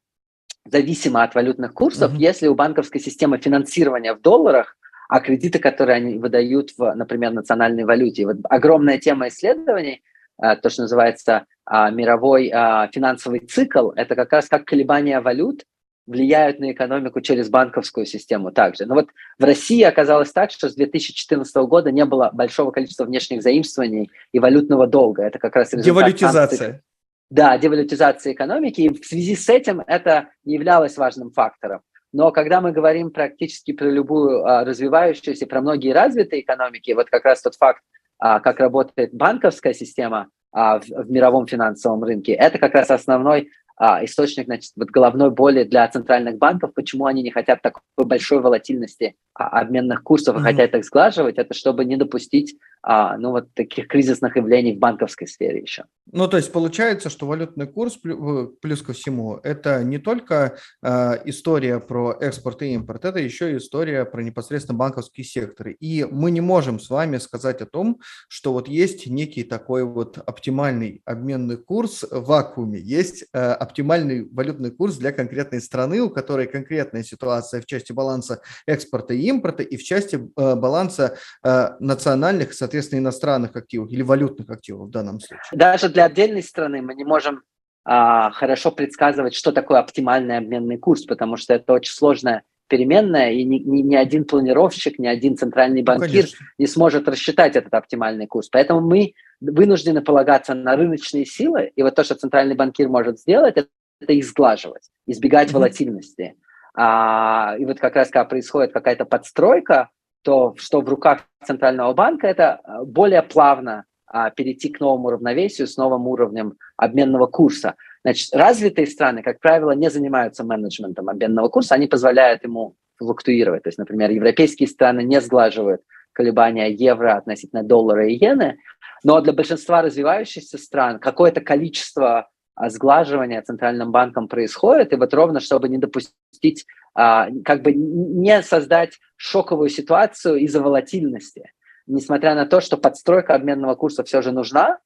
зависима 0.65 1.23
от 1.23 1.33
валютных 1.33 1.73
курсов, 1.73 2.13
mm-hmm. 2.13 2.19
если 2.19 2.47
у 2.47 2.55
банковской 2.55 2.99
системы 2.99 3.37
финансирования 3.37 4.13
в 4.13 4.21
долларах, 4.21 4.75
а 5.07 5.21
кредиты, 5.21 5.57
которые 5.57 5.95
они 5.95 6.19
выдают 6.19 6.71
в, 6.77 6.93
например, 6.93 7.31
национальной 7.31 7.85
валюте. 7.85 8.25
Вот 8.25 8.37
огромная 8.49 8.99
тема 8.99 9.29
исследований– 9.29 10.03
то, 10.39 10.69
что 10.69 10.83
называется 10.83 11.45
а, 11.65 11.91
мировой 11.91 12.49
а, 12.49 12.87
финансовый 12.87 13.39
цикл, 13.39 13.91
это 13.91 14.15
как 14.15 14.31
раз 14.31 14.47
как 14.47 14.65
колебания 14.65 15.19
валют 15.21 15.63
влияют 16.09 16.59
на 16.59 16.71
экономику 16.71 17.21
через 17.21 17.49
банковскую 17.49 18.07
систему 18.07 18.51
также. 18.51 18.87
Но 18.87 18.95
вот 18.95 19.09
в 19.37 19.43
России 19.43 19.83
оказалось 19.83 20.31
так, 20.31 20.49
что 20.49 20.67
с 20.67 20.73
2014 20.73 21.55
года 21.67 21.91
не 21.91 22.03
было 22.03 22.31
большого 22.33 22.71
количества 22.71 23.05
внешних 23.05 23.43
заимствований 23.43 24.09
и 24.31 24.39
валютного 24.39 24.87
долга. 24.87 25.21
Это 25.21 25.37
как 25.37 25.55
раз 25.55 25.71
результат 25.71 25.85
Девалютизация. 25.85 26.57
Санкций. 26.57 26.81
Да, 27.29 27.57
девалютизация 27.59 28.33
экономики. 28.33 28.81
И 28.81 28.89
в 28.89 29.05
связи 29.05 29.35
с 29.35 29.47
этим 29.49 29.81
это 29.85 30.29
являлось 30.43 30.97
важным 30.97 31.29
фактором. 31.29 31.81
Но 32.11 32.31
когда 32.31 32.59
мы 32.59 32.71
говорим 32.71 33.11
практически 33.11 33.71
про 33.71 33.85
любую 33.85 34.43
а, 34.43 34.65
развивающуюся, 34.65 35.45
про 35.45 35.61
многие 35.61 35.93
развитые 35.93 36.41
экономики, 36.41 36.91
вот 36.91 37.07
как 37.11 37.23
раз 37.25 37.43
тот 37.43 37.53
факт, 37.53 37.83
как 38.19 38.59
работает 38.59 39.13
банковская 39.13 39.73
система 39.73 40.27
а, 40.51 40.79
в, 40.79 40.87
в 40.87 41.11
мировом 41.11 41.47
финансовом 41.47 42.03
рынке, 42.03 42.33
это 42.33 42.57
как 42.57 42.73
раз 42.73 42.91
основной 42.91 43.49
а, 43.79 44.03
источник 44.03 44.45
значит, 44.45 44.73
вот 44.75 44.89
головной 44.89 45.31
боли 45.31 45.63
для 45.63 45.87
центральных 45.87 46.37
банков, 46.37 46.73
почему 46.73 47.05
они 47.05 47.23
не 47.23 47.31
хотят 47.31 47.61
такой 47.61 47.81
большой 47.97 48.41
волатильности 48.41 49.15
а, 49.28 49.28
обменных 49.33 50.03
курсов 50.03 50.35
и 50.35 50.39
mm-hmm. 50.39 50.43
хотят 50.43 50.75
их 50.75 50.85
сглаживать, 50.85 51.37
это 51.37 51.53
чтобы 51.53 51.85
не 51.85 51.95
допустить 51.95 52.57
а, 52.81 53.17
ну, 53.17 53.31
вот 53.31 53.53
таких 53.53 53.87
кризисных 53.87 54.37
явлений 54.37 54.73
в 54.73 54.79
банковской 54.79 55.27
сфере 55.27 55.61
еще. 55.61 55.83
Ну, 56.11 56.27
то 56.27 56.37
есть 56.37 56.51
получается, 56.51 57.09
что 57.09 57.27
валютный 57.27 57.67
курс 57.67 57.97
плюс 57.97 58.81
ко 58.81 58.93
всему, 58.93 59.39
это 59.43 59.83
не 59.83 59.97
только 59.97 60.57
э, 60.81 61.17
история 61.25 61.79
про 61.79 62.17
экспорт 62.19 62.61
и 62.61 62.73
импорт, 62.73 63.05
это 63.05 63.19
еще 63.19 63.51
и 63.51 63.57
история 63.57 64.05
про 64.05 64.23
непосредственно 64.23 64.77
банковские 64.77 65.25
секторы. 65.25 65.73
И 65.73 66.07
мы 66.09 66.31
не 66.31 66.41
можем 66.41 66.79
с 66.79 66.89
вами 66.89 67.17
сказать 67.17 67.61
о 67.61 67.65
том, 67.65 67.99
что 68.27 68.53
вот 68.53 68.67
есть 68.67 69.07
некий 69.07 69.43
такой 69.43 69.83
вот 69.83 70.17
оптимальный 70.17 71.01
обменный 71.05 71.57
курс 71.57 72.05
в 72.09 72.25
вакууме, 72.25 72.79
есть 72.79 73.25
э, 73.33 73.51
оптимальный 73.51 74.27
валютный 74.31 74.71
курс 74.71 74.95
для 74.95 75.11
конкретной 75.11 75.61
страны, 75.61 76.01
у 76.01 76.09
которой 76.09 76.47
конкретная 76.47 77.03
ситуация 77.03 77.61
в 77.61 77.65
части 77.65 77.91
баланса 77.91 78.41
экспорта 78.65 79.13
и 79.13 79.28
импорта 79.29 79.63
и 79.63 79.77
в 79.77 79.83
части 79.83 80.15
э, 80.15 80.55
баланса 80.55 81.17
э, 81.43 81.69
национальных, 81.79 82.53
соответственно, 82.53 82.99
иностранных 82.99 83.55
активов 83.55 83.91
или 83.91 84.01
валютных 84.01 84.49
активов 84.49 84.87
в 84.87 84.91
данном 84.91 85.19
случае. 85.19 85.43
Даже 85.51 85.89
для 85.89 86.05
отдельной 86.05 86.43
страны 86.43 86.81
мы 86.81 86.95
не 86.95 87.03
можем 87.03 87.41
а, 87.85 88.31
хорошо 88.31 88.71
предсказывать, 88.71 89.33
что 89.33 89.51
такое 89.51 89.79
оптимальный 89.79 90.37
обменный 90.37 90.77
курс, 90.77 91.05
потому 91.05 91.37
что 91.37 91.53
это 91.53 91.73
очень 91.73 91.93
сложная 91.93 92.43
переменная, 92.67 93.31
и 93.31 93.43
ни, 93.43 93.57
ни, 93.57 93.81
ни 93.81 93.95
один 93.95 94.25
планировщик, 94.25 94.99
ни 94.99 95.07
один 95.07 95.35
центральный 95.35 95.81
ну, 95.81 95.85
банкир 95.85 96.25
ну, 96.25 96.45
не 96.59 96.67
сможет 96.67 97.07
рассчитать 97.07 97.55
этот 97.55 97.73
оптимальный 97.73 98.27
курс. 98.27 98.47
Поэтому 98.49 98.81
мы 98.81 99.13
вынуждены 99.41 100.01
полагаться 100.01 100.53
на 100.53 100.75
рыночные 100.75 101.25
силы, 101.25 101.71
и 101.75 101.81
вот 101.81 101.95
то, 101.95 102.03
что 102.03 102.15
центральный 102.15 102.55
банкир 102.55 102.87
может 102.87 103.19
сделать, 103.19 103.57
это, 103.57 103.69
это 103.99 104.13
их 104.13 104.23
сглаживать, 104.25 104.83
избегать 105.07 105.49
mm-hmm. 105.49 105.53
волатильности. 105.53 106.35
А, 106.81 107.57
и 107.59 107.65
вот 107.65 107.77
как 107.77 107.97
раз 107.97 108.09
когда 108.09 108.23
происходит 108.23 108.71
какая-то 108.71 109.03
подстройка, 109.03 109.89
то 110.23 110.55
что 110.57 110.79
в 110.79 110.87
руках 110.87 111.25
центрального 111.43 111.91
банка, 111.91 112.25
это 112.25 112.61
э, 112.63 112.85
более 112.85 113.21
плавно 113.21 113.83
а, 114.07 114.29
перейти 114.29 114.69
к 114.69 114.79
новому 114.79 115.09
равновесию 115.09 115.67
с 115.67 115.75
новым 115.75 116.07
уровнем 116.07 116.53
обменного 116.77 117.27
курса. 117.27 117.75
Значит, 118.05 118.33
развитые 118.33 118.87
страны, 118.87 119.23
как 119.23 119.41
правило, 119.41 119.71
не 119.71 119.89
занимаются 119.89 120.45
менеджментом 120.45 121.09
обменного 121.09 121.49
курса, 121.49 121.75
они 121.75 121.87
позволяют 121.87 122.45
ему 122.45 122.77
флуктуировать. 122.97 123.63
То 123.63 123.67
есть, 123.67 123.77
например, 123.77 124.11
европейские 124.11 124.69
страны 124.69 125.03
не 125.03 125.19
сглаживают 125.19 125.81
колебания 126.13 126.71
евро 126.71 127.17
относительно 127.17 127.63
доллара 127.63 128.07
и 128.07 128.13
иены, 128.13 128.57
но 129.03 129.19
для 129.19 129.33
большинства 129.33 129.81
развивающихся 129.81 130.57
стран 130.57 130.99
какое-то 130.99 131.41
количество 131.41 132.29
а, 132.59 132.69
сглаживания 132.69 133.41
центральным 133.41 133.91
банком 133.91 134.27
происходит, 134.27 134.91
и 134.91 134.97
вот 134.97 135.13
ровно, 135.13 135.39
чтобы 135.39 135.69
не 135.69 135.77
допустить 135.77 136.65
а, 136.93 137.29
как 137.45 137.61
бы 137.61 137.71
не 137.73 138.43
создать 138.43 138.99
шоковую 139.15 139.69
ситуацию 139.69 140.35
из-за 140.39 140.61
волатильности. 140.61 141.53
Несмотря 141.87 142.35
на 142.35 142.45
то, 142.45 142.59
что 142.59 142.75
подстройка 142.75 143.33
обменного 143.33 143.75
курса 143.75 144.03
все 144.03 144.21
же 144.21 144.33
нужна, 144.33 144.79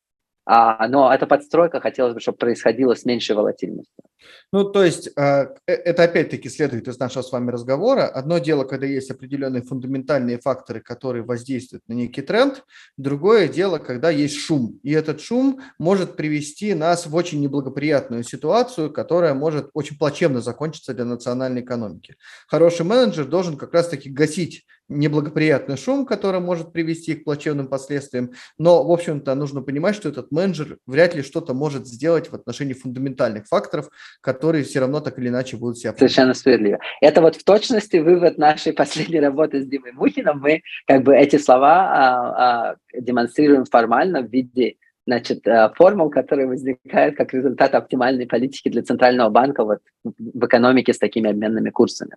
а, 0.45 0.87
но 0.87 1.11
эта 1.11 1.25
подстройка 1.25 1.79
хотелось 1.79 2.13
бы, 2.13 2.19
чтобы 2.19 2.37
происходила 2.37 2.93
с 2.93 3.05
меньшей 3.05 3.35
волатильностью. 3.35 4.03
Ну, 4.51 4.65
то 4.65 4.83
есть 4.83 5.09
а, 5.15 5.49
э, 5.67 5.73
это 5.73 6.03
опять-таки 6.03 6.49
следует 6.49 6.87
из 6.87 6.99
нашего 6.99 7.23
с 7.23 7.31
вами 7.31 7.51
разговора. 7.51 8.07
Одно 8.07 8.37
дело, 8.37 8.63
когда 8.63 8.85
есть 8.85 9.11
определенные 9.11 9.63
фундаментальные 9.63 10.39
факторы, 10.39 10.81
которые 10.81 11.23
воздействуют 11.23 11.87
на 11.87 11.93
некий 11.93 12.21
тренд. 12.21 12.63
Другое 12.97 13.47
дело, 13.47 13.79
когда 13.79 14.09
есть 14.09 14.37
шум. 14.37 14.79
И 14.83 14.91
этот 14.91 15.21
шум 15.21 15.61
может 15.79 16.15
привести 16.15 16.73
нас 16.73 17.05
в 17.05 17.15
очень 17.15 17.41
неблагоприятную 17.41 18.23
ситуацию, 18.23 18.91
которая 18.91 19.33
может 19.33 19.69
очень 19.73 19.97
плачевно 19.97 20.41
закончиться 20.41 20.93
для 20.93 21.05
национальной 21.05 21.61
экономики. 21.61 22.15
Хороший 22.47 22.85
менеджер 22.85 23.25
должен 23.25 23.57
как 23.57 23.73
раз-таки 23.73 24.09
гасить 24.09 24.65
неблагоприятный 24.89 25.77
шум, 25.77 26.05
который 26.05 26.39
может 26.39 26.73
привести 26.73 27.15
к 27.15 27.23
плачевным 27.23 27.67
последствиям. 27.67 28.31
Но, 28.57 28.83
в 28.83 28.91
общем-то, 28.91 29.33
нужно 29.35 29.61
понимать, 29.61 29.95
что 29.95 30.09
этот 30.09 30.31
менеджер 30.31 30.77
вряд 30.85 31.15
ли 31.15 31.21
что-то 31.21 31.53
может 31.53 31.87
сделать 31.87 32.31
в 32.31 32.35
отношении 32.35 32.73
фундаментальных 32.73 33.47
факторов, 33.47 33.89
которые 34.21 34.63
все 34.63 34.79
равно 34.79 34.99
так 34.99 35.17
или 35.19 35.29
иначе 35.29 35.57
будут 35.57 35.77
себя... 35.77 35.93
Совершенно 35.93 36.33
справедливо. 36.33 36.79
Это 37.01 37.21
вот 37.21 37.35
в 37.35 37.43
точности 37.43 37.97
вывод 37.97 38.37
нашей 38.37 38.73
последней 38.73 39.19
работы 39.19 39.61
с 39.61 39.65
Димой 39.65 39.93
Мухиным. 39.93 40.39
Мы 40.39 40.61
как 40.85 41.03
бы 41.03 41.15
эти 41.15 41.37
слова 41.37 41.73
а, 41.73 42.71
а, 42.71 42.75
демонстрируем 42.93 43.65
формально 43.65 44.21
в 44.21 44.31
виде 44.31 44.75
значит, 45.05 45.47
а, 45.47 45.73
формул, 45.75 46.09
которые 46.09 46.47
возникают 46.47 47.15
как 47.15 47.33
результат 47.33 47.75
оптимальной 47.75 48.27
политики 48.27 48.69
для 48.69 48.83
Центрального 48.83 49.29
банка 49.29 49.63
вот, 49.63 49.79
в 50.03 50.45
экономике 50.45 50.93
с 50.93 50.97
такими 50.97 51.29
обменными 51.29 51.69
курсами. 51.69 52.15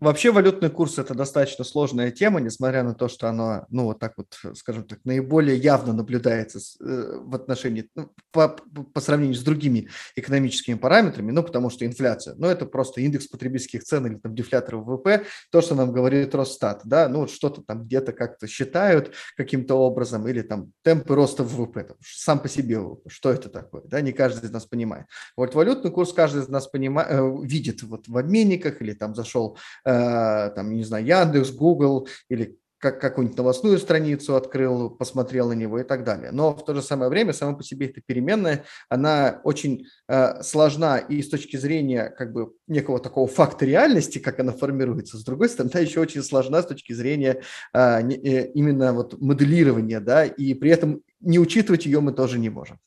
Вообще 0.00 0.32
валютный 0.32 0.70
курс– 0.70 0.98
это 0.98 1.14
достаточно 1.14 1.64
сложная 1.64 2.10
тема, 2.10 2.40
несмотря 2.40 2.82
на 2.82 2.94
то, 2.94 3.08
что 3.08 3.28
она, 3.28 3.64
ну, 3.70 3.84
вот 3.84 4.00
так 4.00 4.14
вот, 4.16 4.36
скажем 4.54 4.84
так, 4.84 4.98
наиболее 5.04 5.56
явно 5.56 5.92
наблюдается 5.92 6.58
э, 6.58 7.18
в 7.20 7.34
отношении, 7.34 7.88
ну, 7.94 8.10
по, 8.32 8.48
по 8.48 9.00
сравнению 9.00 9.36
с 9.36 9.42
другими 9.42 9.88
экономическими 10.16 10.74
параметрами, 10.74 11.30
ну, 11.30 11.44
потому 11.44 11.70
что 11.70 11.86
инфляция, 11.86 12.34
ну, 12.36 12.48
это 12.48 12.66
просто 12.66 13.02
индекс 13.02 13.28
потребительских 13.28 13.84
цен 13.84 14.06
или 14.06 14.16
там 14.16 14.34
дефлятор 14.34 14.76
ВВП, 14.76 15.24
то, 15.52 15.60
что 15.62 15.76
нам 15.76 15.92
говорит 15.92 16.34
Росстат, 16.34 16.80
да, 16.84 17.08
ну, 17.08 17.20
вот 17.20 17.30
что-то 17.30 17.62
там 17.62 17.84
где-то 17.84 18.12
как-то 18.12 18.48
считают 18.48 19.14
каким-то 19.36 19.76
образом, 19.76 20.26
или 20.26 20.42
там 20.42 20.72
темпы 20.82 21.14
роста 21.14 21.44
ВВП, 21.44 21.84
там, 21.84 21.96
сам 22.04 22.40
по 22.40 22.48
себе 22.48 22.80
ВВП, 22.80 23.08
что 23.08 23.30
это 23.30 23.48
такое, 23.48 23.82
да, 23.84 24.00
не 24.00 24.12
каждый 24.12 24.46
из 24.46 24.50
нас 24.50 24.66
понимает. 24.66 25.06
Вот 25.36 25.54
валютный 25.54 25.92
курс 25.92 26.12
каждый 26.12 26.42
из 26.42 26.48
нас 26.48 26.66
понимает, 26.66 27.08
э, 27.12 27.36
видит 27.42 27.82
вот 27.84 28.08
в 28.08 28.18
обменниках 28.18 28.82
или 28.82 28.92
там 28.92 29.14
зашел 29.14 29.56
там, 29.84 30.74
не 30.74 30.84
знаю, 30.84 31.04
Яндекс, 31.04 31.50
Google 31.50 32.08
или 32.28 32.58
как 32.84 33.00
какую-нибудь 33.00 33.38
новостную 33.38 33.78
страницу 33.78 34.36
открыл, 34.36 34.90
посмотрел 34.90 35.48
на 35.48 35.54
него 35.54 35.80
и 35.80 35.84
так 35.84 36.04
далее. 36.04 36.32
Но 36.32 36.50
в 36.54 36.62
то 36.66 36.74
же 36.74 36.82
самое 36.82 37.08
время 37.08 37.32
сама 37.32 37.54
по 37.54 37.64
себе 37.64 37.86
эта 37.86 38.02
переменная, 38.04 38.64
она 38.90 39.40
очень 39.42 39.86
э, 40.06 40.42
сложна 40.42 40.98
и 40.98 41.22
с 41.22 41.30
точки 41.30 41.56
зрения 41.56 42.10
как 42.10 42.34
бы 42.34 42.52
некого 42.68 42.98
такого 42.98 43.26
факта 43.26 43.64
реальности, 43.64 44.18
как 44.18 44.38
она 44.38 44.52
формируется, 44.52 45.16
с 45.16 45.24
другой 45.24 45.48
стороны, 45.48 45.70
она 45.72 45.80
еще 45.80 45.98
очень 45.98 46.22
сложна 46.22 46.62
с 46.62 46.66
точки 46.66 46.92
зрения 46.92 47.40
э, 47.72 47.78
э, 47.78 48.50
именно 48.52 48.92
вот 48.92 49.18
моделирования, 49.18 50.00
да, 50.00 50.26
и 50.26 50.52
при 50.52 50.70
этом 50.70 51.00
не 51.20 51.38
учитывать 51.38 51.86
ее 51.86 52.00
мы 52.00 52.12
тоже 52.12 52.38
не 52.38 52.50
можем. 52.50 52.78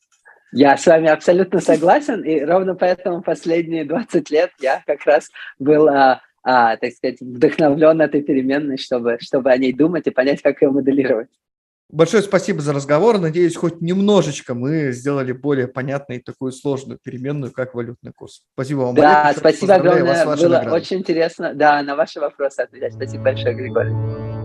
Я 0.52 0.76
с 0.76 0.86
вами 0.86 1.08
абсолютно 1.08 1.60
согласен, 1.60 2.22
и 2.22 2.40
ровно 2.40 2.76
поэтому 2.76 3.20
последние 3.20 3.84
20 3.84 4.30
лет 4.30 4.50
я 4.60 4.82
как 4.86 5.04
раз 5.04 5.28
был 5.58 5.88
а, 5.88 6.22
а, 6.50 6.78
так 6.78 6.94
сказать, 6.94 7.20
вдохновлен 7.20 8.00
этой 8.00 8.22
переменной, 8.22 8.78
чтобы, 8.78 9.18
чтобы 9.20 9.50
о 9.50 9.58
ней 9.58 9.74
думать 9.74 10.06
и 10.06 10.10
понять, 10.10 10.40
как 10.40 10.62
ее 10.62 10.70
моделировать. 10.70 11.28
Большое 11.90 12.22
спасибо 12.22 12.62
за 12.62 12.72
разговор. 12.72 13.18
Надеюсь, 13.18 13.54
хоть 13.54 13.82
немножечко 13.82 14.54
мы 14.54 14.92
сделали 14.92 15.32
более 15.32 15.68
понятной 15.68 16.20
такую 16.20 16.52
сложную 16.52 16.98
переменную, 17.02 17.52
как 17.52 17.74
валютный 17.74 18.12
курс. 18.12 18.44
Спасибо 18.54 18.80
вам. 18.80 18.94
Да, 18.94 19.26
Олег, 19.26 19.38
спасибо 19.38 19.74
огромное. 19.74 20.24
Было 20.24 20.66
очень 20.70 20.98
интересно. 20.98 21.52
Да, 21.52 21.82
на 21.82 21.96
ваши 21.96 22.18
вопросы 22.18 22.60
отвечать. 22.60 22.94
Спасибо 22.94 23.24
большое, 23.24 23.54
Григорий. 23.54 24.37